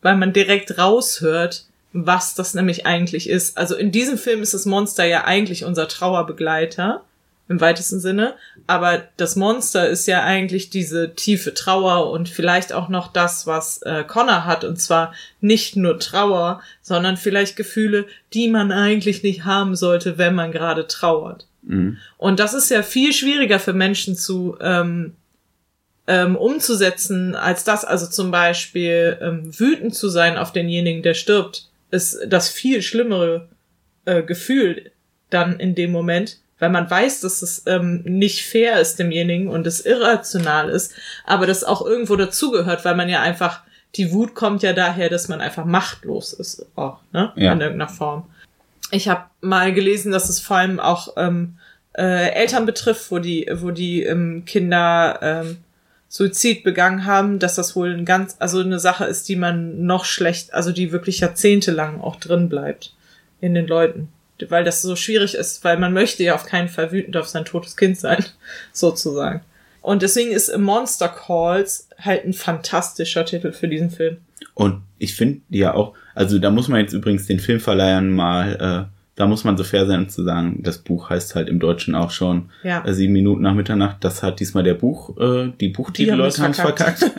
[0.00, 3.58] Weil man direkt raushört, was das nämlich eigentlich ist.
[3.58, 7.02] Also in diesem Film ist das Monster ja eigentlich unser Trauerbegleiter
[7.48, 8.34] im weitesten Sinne.
[8.66, 13.82] Aber das Monster ist ja eigentlich diese tiefe Trauer und vielleicht auch noch das, was
[13.82, 14.64] äh, Connor hat.
[14.64, 20.34] Und zwar nicht nur Trauer, sondern vielleicht Gefühle, die man eigentlich nicht haben sollte, wenn
[20.34, 21.46] man gerade trauert.
[21.62, 21.98] Mhm.
[22.16, 25.14] Und das ist ja viel schwieriger für Menschen zu ähm,
[26.06, 27.84] ähm, umzusetzen als das.
[27.84, 33.48] Also zum Beispiel ähm, wütend zu sein auf denjenigen, der stirbt, ist das viel schlimmere
[34.04, 34.90] äh, Gefühl
[35.30, 39.66] dann in dem Moment weil man weiß, dass es ähm, nicht fair ist demjenigen und
[39.66, 40.94] es irrational ist,
[41.26, 43.62] aber das auch irgendwo dazugehört, weil man ja einfach,
[43.96, 47.32] die Wut kommt ja daher, dass man einfach machtlos ist, auch, ne?
[47.34, 47.52] Ja.
[47.52, 48.30] In irgendeiner Form.
[48.92, 51.58] Ich habe mal gelesen, dass es vor allem auch ähm,
[51.98, 55.56] äh, Eltern betrifft, wo die, wo die ähm, Kinder ähm,
[56.06, 60.04] Suizid begangen haben, dass das wohl ein ganz, also eine Sache ist, die man noch
[60.04, 62.94] schlecht, also die wirklich jahrzehntelang auch drin bleibt
[63.40, 64.10] in den Leuten
[64.50, 67.44] weil das so schwierig ist, weil man möchte ja auf keinen Fall wütend auf sein
[67.44, 68.24] totes Kind sein,
[68.72, 69.42] sozusagen.
[69.80, 74.18] Und deswegen ist Monster Calls halt ein fantastischer Titel für diesen Film.
[74.54, 78.92] Und ich finde ja auch, also da muss man jetzt übrigens den Filmverleihern mal, äh,
[79.16, 81.94] da muss man so fair sein, um zu sagen, das Buch heißt halt im Deutschen
[81.94, 82.84] auch schon Ja.
[82.84, 83.98] äh, sieben Minuten nach Mitternacht.
[84.00, 87.04] Das hat diesmal der Buch, äh, die Buchtitelleute haben es verkackt.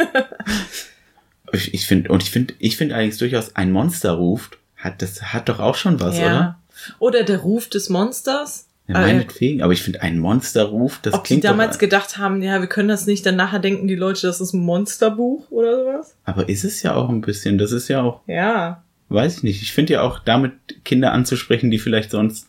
[1.54, 5.22] ich ich finde, und ich finde, ich finde eigentlich durchaus ein Monster ruft, hat, das
[5.34, 6.26] hat doch auch schon was, ja.
[6.26, 6.60] Oder
[7.00, 8.68] der Ruf des Monsters.
[8.88, 12.18] Ja, Äh, meinetwegen, aber ich finde, ein Monsterruf, das Ob die klingt damals doch, gedacht
[12.18, 15.50] haben, ja, wir können das nicht, dann nachher denken die Leute, das ist ein Monsterbuch
[15.52, 16.16] oder sowas.
[16.26, 18.84] aber ist es ja auch ein bisschen, das ist ja auch, Ja.
[19.08, 20.52] weiß ich nicht, ich finde ja auch damit
[20.84, 22.48] Kinder anzusprechen, die vielleicht sonst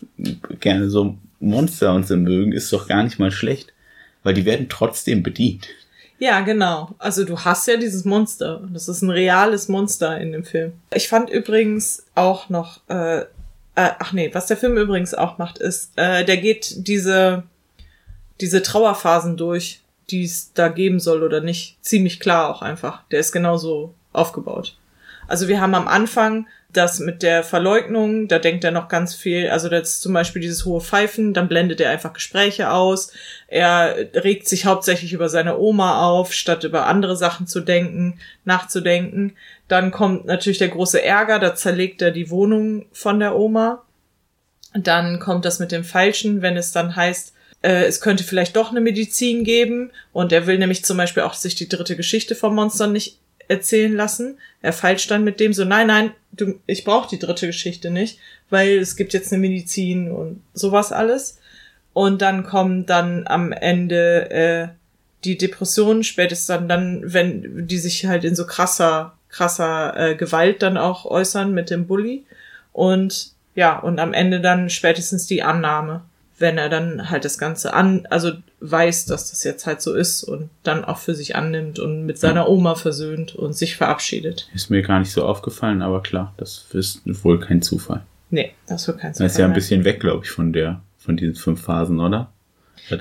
[0.59, 3.73] gerne so Monster und so mögen, ist doch gar nicht mal schlecht,
[4.25, 5.69] weil die werden trotzdem bedient.
[6.19, 6.95] Ja, genau.
[6.99, 8.63] Also du hast ja dieses Monster.
[8.73, 10.73] Das ist ein reales Monster in dem Film.
[10.95, 13.25] Ich fand übrigens auch noch, äh,
[13.77, 17.45] äh, ach nee, was der Film übrigens auch macht, ist, äh, der geht diese,
[18.41, 21.79] diese Trauerphasen durch, die es da geben soll oder nicht.
[21.83, 23.03] Ziemlich klar auch einfach.
[23.11, 24.77] Der ist genauso aufgebaut.
[25.27, 26.47] Also wir haben am Anfang
[26.77, 30.43] das mit der Verleugnung, da denkt er noch ganz viel, also das ist zum Beispiel
[30.43, 33.13] dieses hohe Pfeifen, dann blendet er einfach Gespräche aus,
[33.47, 39.35] er regt sich hauptsächlich über seine Oma auf, statt über andere Sachen zu denken, nachzudenken.
[39.69, 43.83] Dann kommt natürlich der große Ärger, da zerlegt er die Wohnung von der Oma.
[44.75, 48.71] Dann kommt das mit dem Falschen, wenn es dann heißt, äh, es könnte vielleicht doch
[48.71, 52.55] eine Medizin geben und er will nämlich zum Beispiel auch sich die dritte Geschichte vom
[52.55, 54.39] Monster nicht erzählen lassen.
[54.61, 58.19] Er feilscht dann mit dem so, nein, nein, du, ich brauche die dritte Geschichte nicht,
[58.51, 61.39] weil es gibt jetzt eine Medizin und sowas alles.
[61.93, 64.69] Und dann kommen dann am Ende äh,
[65.25, 70.63] die Depressionen, spätestens dann, dann, wenn die sich halt in so krasser, krasser äh, Gewalt
[70.63, 72.25] dann auch äußern mit dem Bully.
[72.73, 76.03] Und ja, und am Ende dann spätestens die Annahme,
[76.39, 80.25] wenn er dann halt das Ganze an, also weiß, dass das jetzt halt so ist
[80.25, 84.49] und dann auch für sich annimmt und mit seiner Oma versöhnt und sich verabschiedet.
[84.55, 88.03] Ist mir gar nicht so aufgefallen, aber klar, das ist wohl kein Zufall.
[88.31, 91.17] Nee, das wird kein Das ist ja ein bisschen weg, glaube ich, von der, von
[91.17, 92.31] diesen fünf Phasen, oder?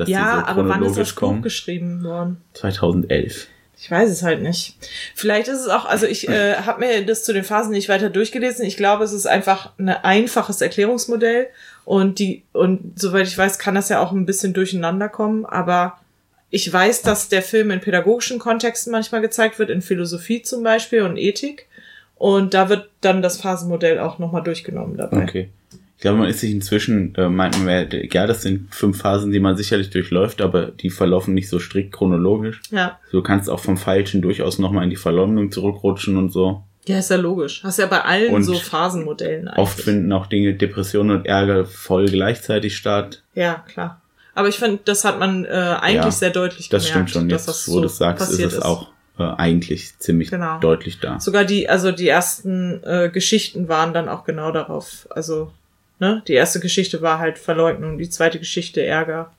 [0.05, 2.37] Ja, so aber wann ist das Buch geschrieben worden?
[2.53, 3.47] 2011.
[3.83, 4.77] Ich weiß es halt nicht.
[5.13, 8.09] Vielleicht ist es auch, also ich äh, habe mir das zu den Phasen nicht weiter
[8.09, 8.65] durchgelesen.
[8.65, 11.47] Ich glaube, es ist einfach ein einfaches Erklärungsmodell
[11.83, 15.45] und die und soweit ich weiß, kann das ja auch ein bisschen durcheinander kommen.
[15.45, 15.99] Aber
[16.49, 21.01] ich weiß, dass der Film in pädagogischen Kontexten manchmal gezeigt wird, in Philosophie zum Beispiel
[21.01, 21.67] und Ethik.
[22.15, 25.23] Und da wird dann das Phasenmodell auch nochmal durchgenommen dabei.
[25.23, 25.49] Okay.
[26.03, 29.39] Ich glaube, man ist sich inzwischen, äh, meint man, ja, das sind fünf Phasen, die
[29.39, 32.59] man sicherlich durchläuft, aber die verlaufen nicht so strikt chronologisch.
[32.71, 32.99] Ja.
[33.13, 36.61] Du kannst auch vom Falschen durchaus nochmal in die Verleumdung zurückrutschen und so.
[36.87, 37.63] Ja, ist ja logisch.
[37.63, 39.57] Hast ja bei allen Und so Phasenmodellen eigentlich.
[39.59, 43.23] Oft finden auch Dinge, Depressionen und Ärger voll gleichzeitig statt.
[43.33, 44.01] Ja, klar.
[44.35, 47.11] Aber ich finde, das hat man äh, eigentlich Ja, sehr deutlich Das gemerkt.
[47.11, 47.29] stimmt schon.
[47.29, 50.59] Jetzt, das wo so du es sagst, ist es auch äh, eigentlich ziemlich Genau.
[50.59, 51.21] deutlich da.
[51.21, 55.07] Sogar die, also die ersten äh, Geschichten waren dann auch genau darauf.
[55.09, 55.49] Also,
[55.99, 59.31] ne, die erste Geschichte war halt Verleugnung, die zweite Geschichte Ärger.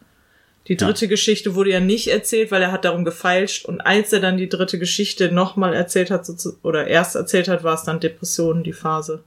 [0.68, 0.78] Die Ja.
[0.86, 3.66] dritte Geschichte wurde ja nicht erzählt, weil er hat darum gefeilscht.
[3.66, 6.26] Und als er dann die dritte Geschichte nochmal erzählt hat,
[6.62, 9.22] oder erst erzählt hat, war es dann Depressionen, die Phase.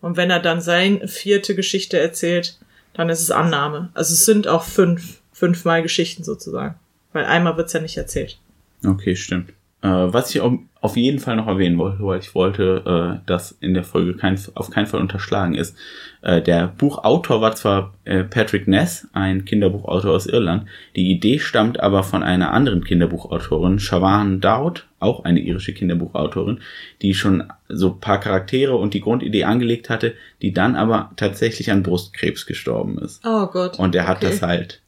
[0.00, 2.58] Und wenn er dann seine vierte Geschichte erzählt,
[2.94, 3.90] dann ist es Annahme.
[3.94, 6.76] Also es sind auch fünf, fünfmal Geschichten sozusagen.
[7.12, 8.38] Weil einmal wird's ja nicht erzählt.
[8.86, 9.50] Okay, stimmt.
[9.82, 13.52] Äh, was ich au- auf jeden Fall noch erwähnen wollte, weil ich wollte, äh, dass
[13.52, 15.76] in der Folge kein, auf keinen Fall unterschlagen ist.
[16.22, 20.66] Äh, der Buchautor war zwar äh, Patrick Ness, ein Kinderbuchautor aus Irland.
[20.96, 26.60] Die Idee stammt aber von einer anderen Kinderbuchautorin, Siobhan Dowd, auch eine irische Kinderbuchautorin,
[27.00, 31.70] die schon so ein paar Charaktere und die Grundidee angelegt hatte, die dann aber tatsächlich
[31.70, 33.24] an Brustkrebs gestorben ist.
[33.24, 33.78] Oh Gott.
[33.78, 34.26] Und er hat okay.
[34.26, 34.82] das halt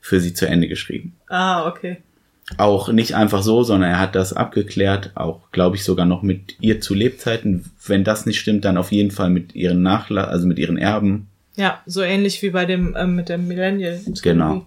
[0.00, 1.98] für sie zu Ende geschrieben Ah, okay.
[2.56, 6.56] Auch nicht einfach so, sondern er hat das abgeklärt, auch glaube ich sogar noch mit
[6.60, 7.64] ihr zu Lebzeiten.
[7.86, 11.28] Wenn das nicht stimmt, dann auf jeden Fall mit ihren Nachla also mit ihren Erben.
[11.56, 14.00] Ja, so ähnlich wie bei dem ähm, mit dem Millennial.
[14.22, 14.66] Genau.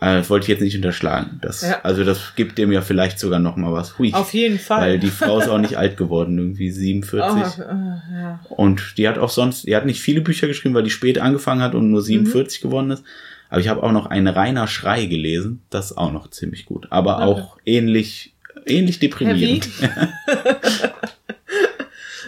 [0.00, 1.40] Äh, wollte ich jetzt nicht unterschlagen.
[1.42, 1.80] Das, Ja.
[1.82, 3.98] Also das gibt dem ja vielleicht sogar noch mal was.
[3.98, 4.12] Hui.
[4.14, 4.80] Auf jeden Fall.
[4.80, 7.24] Weil die Frau ist auch nicht alt geworden, irgendwie 47.
[7.26, 8.40] Oh, äh, ja.
[8.48, 11.62] Und die hat auch sonst, die hat nicht viele Bücher geschrieben, weil die spät angefangen
[11.62, 13.02] hat und nur 47 geworden ist.
[13.50, 15.62] Aber ich habe auch noch einen Reiner Schrei gelesen.
[15.70, 16.86] Das ist auch noch ziemlich gut.
[16.90, 17.24] Aber Okay.
[17.42, 18.34] auch ähnlich,
[18.66, 19.68] ähnlich deprimierend.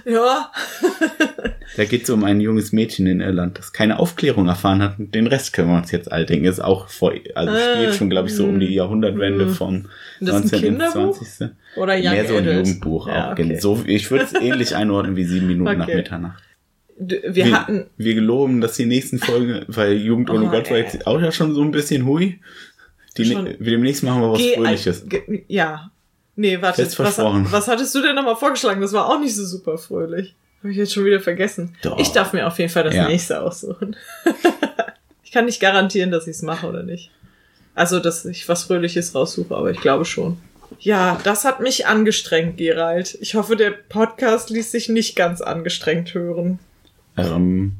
[0.04, 0.50] ja.
[1.76, 4.94] Da geht es um ein junges Mädchen in Irland, das keine Aufklärung erfahren hat.
[4.98, 6.44] Den Rest können wir uns jetzt all denken.
[6.46, 9.54] Ist auch vor, also Ah, spielt schon, glaube ich, so um die Jahrhundertwende hm.
[9.54, 9.86] vom
[10.20, 10.74] Das ist ein 19.
[10.74, 11.16] ins Kinderbuch?
[11.18, 11.50] 20.
[11.76, 12.44] Oder Young Mehr so ein.
[12.44, 13.32] Jugendbuch Ja, auch.
[13.32, 13.58] okay.
[13.60, 15.96] So, ich würde es ähnlich einordnen wie sieben Minuten nach Okay.
[15.96, 16.42] Mitternacht.
[17.00, 20.78] Wir, Wir, hatten, wir geloben, dass die nächsten Folgen, weil Jugend ohne Oh, Gott war
[20.78, 22.38] jetzt auch ja schon so ein bisschen hui.
[23.16, 25.08] Die, ne- demnächst machen wir was Geh- Fröhliches.
[25.08, 25.90] ge- ja.
[26.36, 28.80] Nee, warte, Fest was, was hattest du denn nochmal vorgeschlagen?
[28.80, 30.34] Das war auch nicht so super fröhlich.
[30.60, 31.74] Habe ich jetzt schon wieder vergessen.
[31.82, 31.98] Doch.
[31.98, 33.08] Ich darf mir auf jeden Fall das Ja.
[33.08, 33.96] nächste aussuchen.
[35.24, 37.10] ich kann nicht garantieren, dass ich es mache oder nicht.
[37.74, 40.38] Also, dass ich was Fröhliches raussuche, aber ich glaube schon.
[40.78, 43.18] Ja, das hat mich angestrengt, Gerald.
[43.20, 46.58] Ich hoffe, der Podcast ließ sich nicht ganz angestrengt hören.
[47.26, 47.76] Ähm,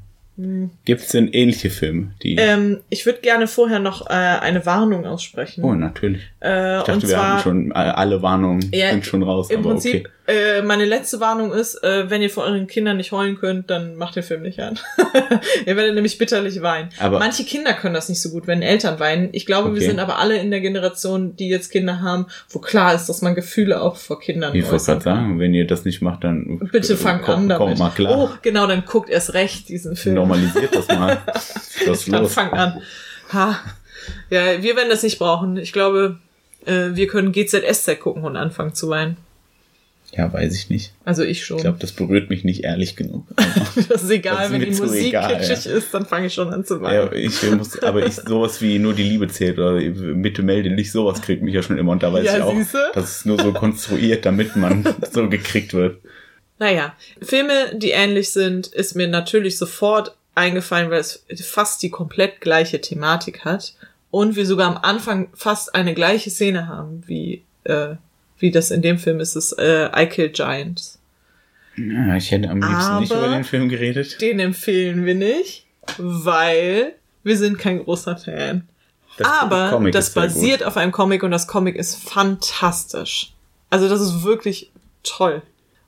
[0.87, 2.37] Gibt es denn ähnliche Filme, die.
[2.37, 5.63] Ähm, ich würde gerne vorher noch äh, eine Warnung aussprechen.
[5.63, 6.23] oh, natürlich.
[6.43, 9.51] äh, Ich dachte, und wir zwar hatten schon äh, alle Warnungen Ja, sind schon raus,
[9.51, 10.09] im aber Prinzip, okay.
[10.31, 13.97] Äh, meine letzte Warnung ist, äh, wenn ihr vor euren Kindern nicht heulen könnt, dann
[13.97, 14.79] macht den Film nicht an.
[15.67, 16.91] ihr werdet nämlich bitterlich weinen.
[16.99, 19.29] Aber- Manche Kinder können das nicht so gut, wenn Eltern weinen.
[19.33, 19.87] Ich glaube, wir Okay.
[19.87, 23.35] sind aber alle in der Generation, die jetzt Kinder haben, wo klar ist, dass man
[23.35, 26.97] Gefühle auch vor Kindern Ich wollte gerade sagen, wenn ihr das nicht macht, dann Bitte
[26.97, 27.59] fangt an damit.
[27.67, 28.19] Kommt mal klar.
[28.19, 30.15] Oh, genau, dann guckt erst recht diesen Film.
[30.15, 31.19] Normalisiert das mal.
[31.87, 32.35] Was Dann los?
[32.35, 32.81] fangt an.
[33.33, 33.59] Ha.
[34.31, 35.57] Ja, wir werden das nicht brauchen.
[35.57, 36.19] Ich glaube,
[36.67, 39.17] äh, wir können GZSZ gucken und anfangen zu weinen.
[40.13, 40.93] Ja, weiß ich nicht.
[41.05, 41.59] Also ich schon.
[41.59, 43.27] Ich glaube, das berührt mich nicht ehrlich genug.
[43.89, 46.65] Das ist egal, Das wenn die Musik egal, kitschig ist, dann fange ich schon an
[46.65, 47.13] zu ja, weinen.
[47.15, 51.23] ich muss, aber ich sowas wie nur die Liebe zählt oder Bitte melde dich, sowas
[51.23, 52.91] kriegt mich ja schon immer und da weiß Ja, ich auch, siehste?
[52.95, 55.99] das ist nur so konstruiert, damit man so gekriegt wird.
[56.59, 62.41] Naja, Filme, die ähnlich sind, ist mir natürlich sofort eingefallen, weil es fast die komplett
[62.41, 63.75] gleiche Thematik hat
[64.11, 67.95] und wir sogar am Anfang fast eine gleiche Szene haben, wie, äh,
[68.41, 70.99] wie das in dem Film ist, es äh, I Kill Giants.
[71.77, 74.21] Ja, ich hätte am liebsten nicht Aber- über den Film geredet.
[74.21, 75.67] Den empfehlen wir nicht,
[75.99, 78.69] weil wir sind kein großer Fan.
[79.19, 83.33] Das Aber Comic das ist basiert auf einem Comic und das Comic ist fantastisch.
[83.71, 84.71] Also das ist wirklich
[85.03, 85.43] toll.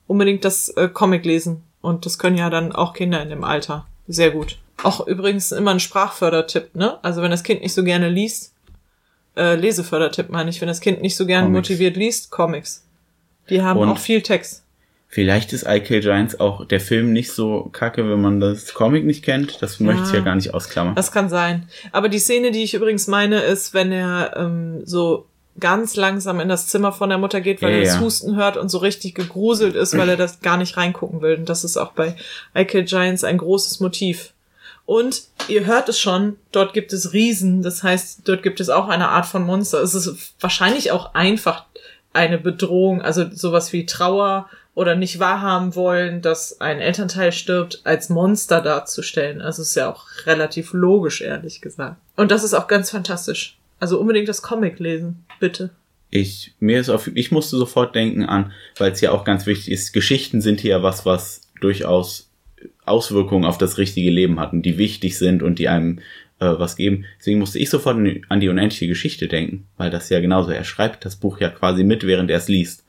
[0.07, 1.63] Unbedingt das äh, Comic lesen.
[1.81, 3.85] Und das können ja dann auch Kinder in dem Alter.
[4.07, 4.57] Sehr gut.
[4.83, 6.97] Auch übrigens immer ein Sprachfördertipp, ne?
[7.03, 8.52] Also wenn das Kind nicht so gerne liest,
[9.35, 11.69] äh, Lesefördertipp meine ich, wenn das Kind nicht so gerne Comics.
[11.69, 12.83] motiviert liest, Comics.
[13.49, 14.61] Die haben Und- auch viel Text.
[15.07, 19.05] Vielleicht ist I Kill Giants auch der Film nicht so kacke, wenn man das Comic
[19.05, 19.61] nicht kennt.
[19.61, 20.95] Das möchte ich ja gar nicht ausklammern.
[20.95, 21.67] Das kann sein.
[21.91, 25.27] Aber die Szene, die ich übrigens meine, ist, wenn er ähm, so
[25.59, 28.01] ganz langsam in das Zimmer von der Mutter geht, weil Ja, er das ja.
[28.01, 31.35] Husten hört und so richtig gegruselt ist, weil er das gar nicht reingucken will.
[31.37, 32.15] Und das ist auch bei
[32.57, 34.32] I Kill Giants ein großes Motiv.
[34.85, 38.89] Und ihr hört es schon, dort gibt es Riesen, das heißt, dort gibt es auch
[38.89, 39.81] eine Art von Monster.
[39.81, 41.65] Es ist wahrscheinlich auch einfach
[42.11, 48.09] eine Bedrohung, also sowas wie Trauer oder nicht wahrhaben wollen, dass ein Elternteil stirbt, als
[48.09, 49.41] Monster darzustellen.
[49.41, 51.97] Also ist ja auch relativ logisch, ehrlich gesagt.
[52.15, 53.57] Und das ist auch ganz fantastisch.
[53.79, 55.69] Also unbedingt das Comic lesen, bitte.
[56.09, 59.71] Ich, mir ist auf, ich musste sofort denken an, weil es ja auch ganz wichtig
[59.73, 62.29] ist, Geschichten sind hier was, was durchaus
[62.85, 65.99] Auswirkungen auf das richtige Leben hatten, die wichtig sind und die einem
[66.39, 67.05] äh, was geben.
[67.19, 67.97] Deswegen musste ich sofort
[68.29, 71.83] an die- unendliche Geschichte denken, weil das ja genauso, er schreibt das Buch ja quasi
[71.83, 72.83] mit, während er es liest.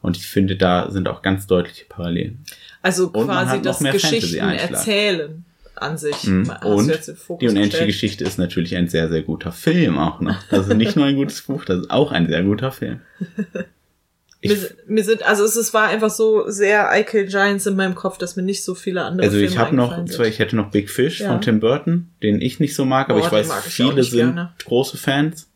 [0.00, 2.44] Und ich finde, da sind auch ganz deutliche Parallelen.
[2.82, 5.44] Also quasi das Geschichten erzählen
[5.76, 6.24] an sich.
[6.24, 6.50] Mhm.
[6.62, 6.88] Und
[7.40, 7.86] die unendliche gestellt?
[7.86, 10.36] Geschichte ist natürlich ein sehr, sehr guter Film auch noch.
[10.50, 13.00] Also nicht nur ein gutes Buch, das ist auch ein sehr guter Film.
[14.44, 17.94] Mir, mir sind, also es, es war einfach so sehr I Kill Giants in meinem
[17.94, 20.70] Kopf, dass mir nicht so viele andere also ich habe noch, zwar ich hätte noch
[20.70, 21.28] Big Fish Ja.
[21.30, 24.34] von Tim Burton, den ich nicht so mag, aber Boah, ich weiß, ich viele sind
[24.34, 24.52] gerne.
[24.64, 25.48] große Fans.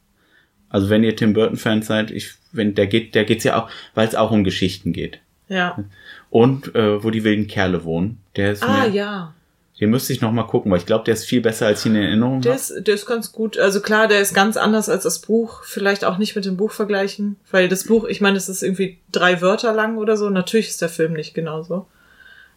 [0.70, 3.70] Also wenn ihr Tim Burton Fans seid, ich, wenn der geht, der geht's ja auch,
[3.94, 5.20] weil es auch um Geschichten geht.
[5.48, 5.82] Ja.
[6.30, 9.34] Und äh, wo die wilden Kerle wohnen, der ist Ah, mir, ja.
[9.80, 11.86] Den müsste ich noch mal gucken, weil ich glaube, der ist viel besser als ich
[11.86, 12.60] ihn in Erinnerung Der habe.
[12.60, 13.58] ist, der ist ganz gut.
[13.58, 15.62] Also klar, der ist ganz anders als das Buch.
[15.64, 17.36] Vielleicht auch nicht mit dem Buch vergleichen.
[17.50, 20.30] Weil das Buch, ich meine, es ist irgendwie drei Wörter lang oder so.
[20.30, 21.86] Natürlich ist der Film nicht genauso.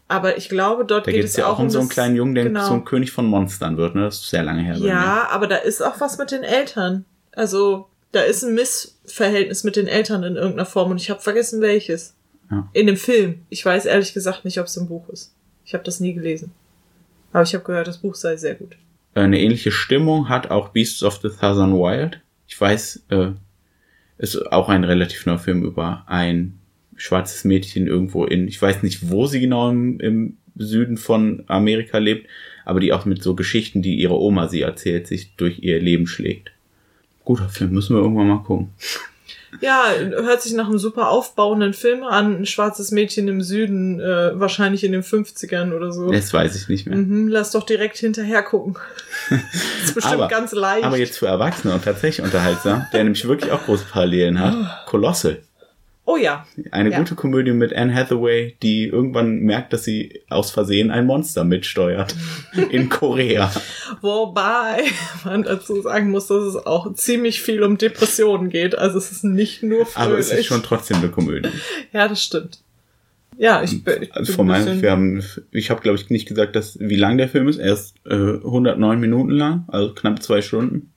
[0.07, 2.36] Aber ich glaube, dort Da geht es ja auch um so einen das- kleinen Jungen,
[2.36, 2.65] der genau.
[2.67, 4.01] so ein König von Monstern wird, ne?
[4.05, 4.76] Das ist sehr lange her.
[4.78, 7.05] Ja, aber da ist auch was mit den Eltern.
[7.34, 11.61] Also, da ist ein Missverhältnis mit den Eltern in irgendeiner Form und ich habe vergessen,
[11.61, 12.13] welches.
[12.49, 12.67] Ja.
[12.74, 13.45] In dem Film.
[13.49, 15.34] Ich weiß ehrlich gesagt nicht, ob es im Buch ist.
[15.63, 16.51] Ich habe das nie gelesen.
[17.32, 18.75] Aber ich habe gehört, das Buch sei sehr gut.
[19.13, 22.21] Eine ähnliche Stimmung hat auch Beasts of the Southern Wild.
[22.47, 23.32] Ich weiß, äh,
[24.17, 26.59] ist auch ein relativ neuer Film über ein
[26.95, 31.97] schwarzes Mädchen irgendwo in, ich weiß nicht, wo sie genau im, im Süden von Amerika
[31.97, 32.27] lebt,
[32.63, 36.05] aber die auch mit so Geschichten, die ihre Oma sie erzählt, sich durch ihr Leben
[36.07, 36.51] schlägt.
[37.25, 38.69] Guter Film, müssen wir irgendwann mal gucken.
[39.60, 42.41] Ja, hört sich nach einem super aufbauenden Film an.
[42.41, 46.10] Ein schwarzes Mädchen im Süden, äh, wahrscheinlich in den 50ern oder so.
[46.12, 46.97] Das weiß ich nicht mehr.
[46.97, 48.78] Mhm, lass doch direkt hinterher gucken.
[49.30, 49.39] das
[49.86, 50.86] ist bestimmt Aber- ganz leicht.
[50.86, 54.86] Aber jetzt für Erwachsene und tatsächlich unterhaltsam, der nämlich wirklich auch große Parallelen hat.
[54.88, 55.39] Kolossal.
[56.04, 56.45] Oh ja.
[56.72, 56.97] Eine Ja.
[56.97, 62.16] gute Komödie mit Anne Hathaway, die irgendwann merkt, dass sie aus Versehen ein Monster mitsteuert.
[62.72, 63.52] In Korea.
[64.02, 64.84] Wobei
[65.24, 68.78] man dazu sagen muss, dass es auch ziemlich viel um Depressionen geht.
[68.78, 70.08] Also es ist nicht nur fröhlich.
[70.10, 71.49] Aber es ist schon trotzdem eine Komödie.
[71.93, 72.60] Ja, das stimmt.
[73.38, 76.10] Ja, ich, bin- ich Also bin von ein meinem, wir haben, ich habe glaube ich
[76.10, 77.58] nicht gesagt, dass, wie lang der Film ist.
[77.60, 80.91] Er ist äh, 109 Minuten lang, also knapp zwei Stunden.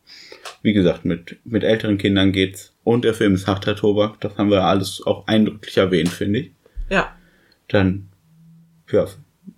[0.63, 2.73] Wie gesagt, mit, mit älteren Kindern geht's.
[2.85, 4.20] Und der Film ist harter Tobak.
[4.20, 6.51] Das haben wir alles auch eindrücklich erwähnt, finde ich.
[6.91, 7.12] Ja.
[7.68, 8.09] Dann,
[8.93, 9.07] ja,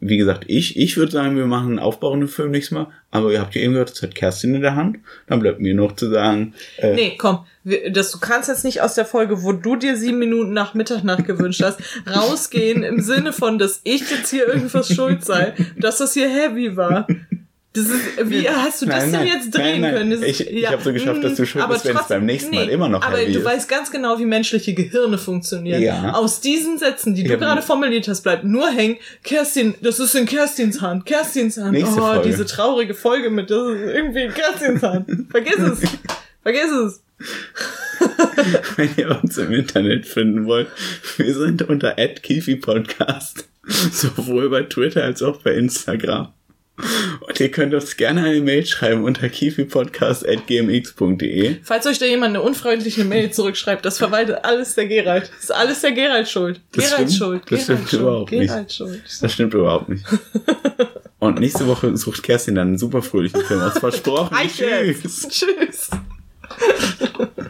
[0.00, 2.88] wie gesagt, ich, ich würde sagen, wir machen einen aufbauenden Film nächstes Mal.
[3.10, 4.98] Aber ihr habt ja eben gehört, es hat Kerstin in der Hand.
[5.26, 7.46] Dann bleibt mir noch zu sagen, äh, Nee, komm,
[7.90, 11.24] das, du kannst jetzt nicht aus der Folge, wo du dir sieben Minuten nach Mitternacht
[11.26, 16.14] gewünscht hast, rausgehen im Sinne von, dass ich jetzt hier irgendwas schuld sei, dass das
[16.14, 17.06] hier heavy war.
[17.76, 20.12] Das ist, wie hast du das Nein, denn nein, jetzt drehen nein, können?
[20.12, 22.54] Ist- Ich- ich hab so geschafft, dass du schuld aber bist, wenn es beim nächsten
[22.54, 23.44] Mal immer noch Aber du ist.
[23.44, 25.82] weißt ganz genau, wie menschliche Gehirne funktionieren.
[25.82, 26.12] Ja.
[26.14, 30.14] Aus diesen Sätzen, die du Ja, gerade formuliert hast, bleibt nur hängen, Kerstin, das ist
[30.14, 31.72] in Kerstins Hand, Kerstins Hand.
[31.72, 32.28] Nächste oh, Folge.
[32.28, 35.06] diese traurige Folge mit, das ist irgendwie in Kerstins Hand.
[35.30, 35.80] Vergiss es.
[36.42, 37.02] Vergiss es.
[38.76, 40.68] wenn ihr uns im Internet finden wollt,
[41.16, 43.44] wir sind unter @kifi_podcast
[43.92, 46.32] sowohl bei Twitter als auch bei Instagram.
[47.20, 51.56] Und ihr könnt uns gerne eine Mail schreiben unter kifipodcast.gmx.de.
[51.62, 55.30] Falls euch da jemand eine unfreundliche Mail zurückschreibt, das verwaltet alles der Gerald.
[55.34, 56.60] Das ist alles der Gerald schuld.
[56.72, 57.18] Das Gerald stimmt.
[57.18, 57.42] schuld.
[57.42, 58.02] Das Gerald stimmt schuld.
[58.02, 58.48] überhaupt nicht.
[58.48, 59.02] Gerald schuld.
[59.20, 60.04] Das stimmt überhaupt nicht.
[61.18, 63.78] Und nächste Woche sucht Kerstin dann einen super fröhlichen Film aus.
[63.78, 64.36] Versprochen.
[64.48, 65.26] Tschüss.
[65.28, 65.90] Tschüss.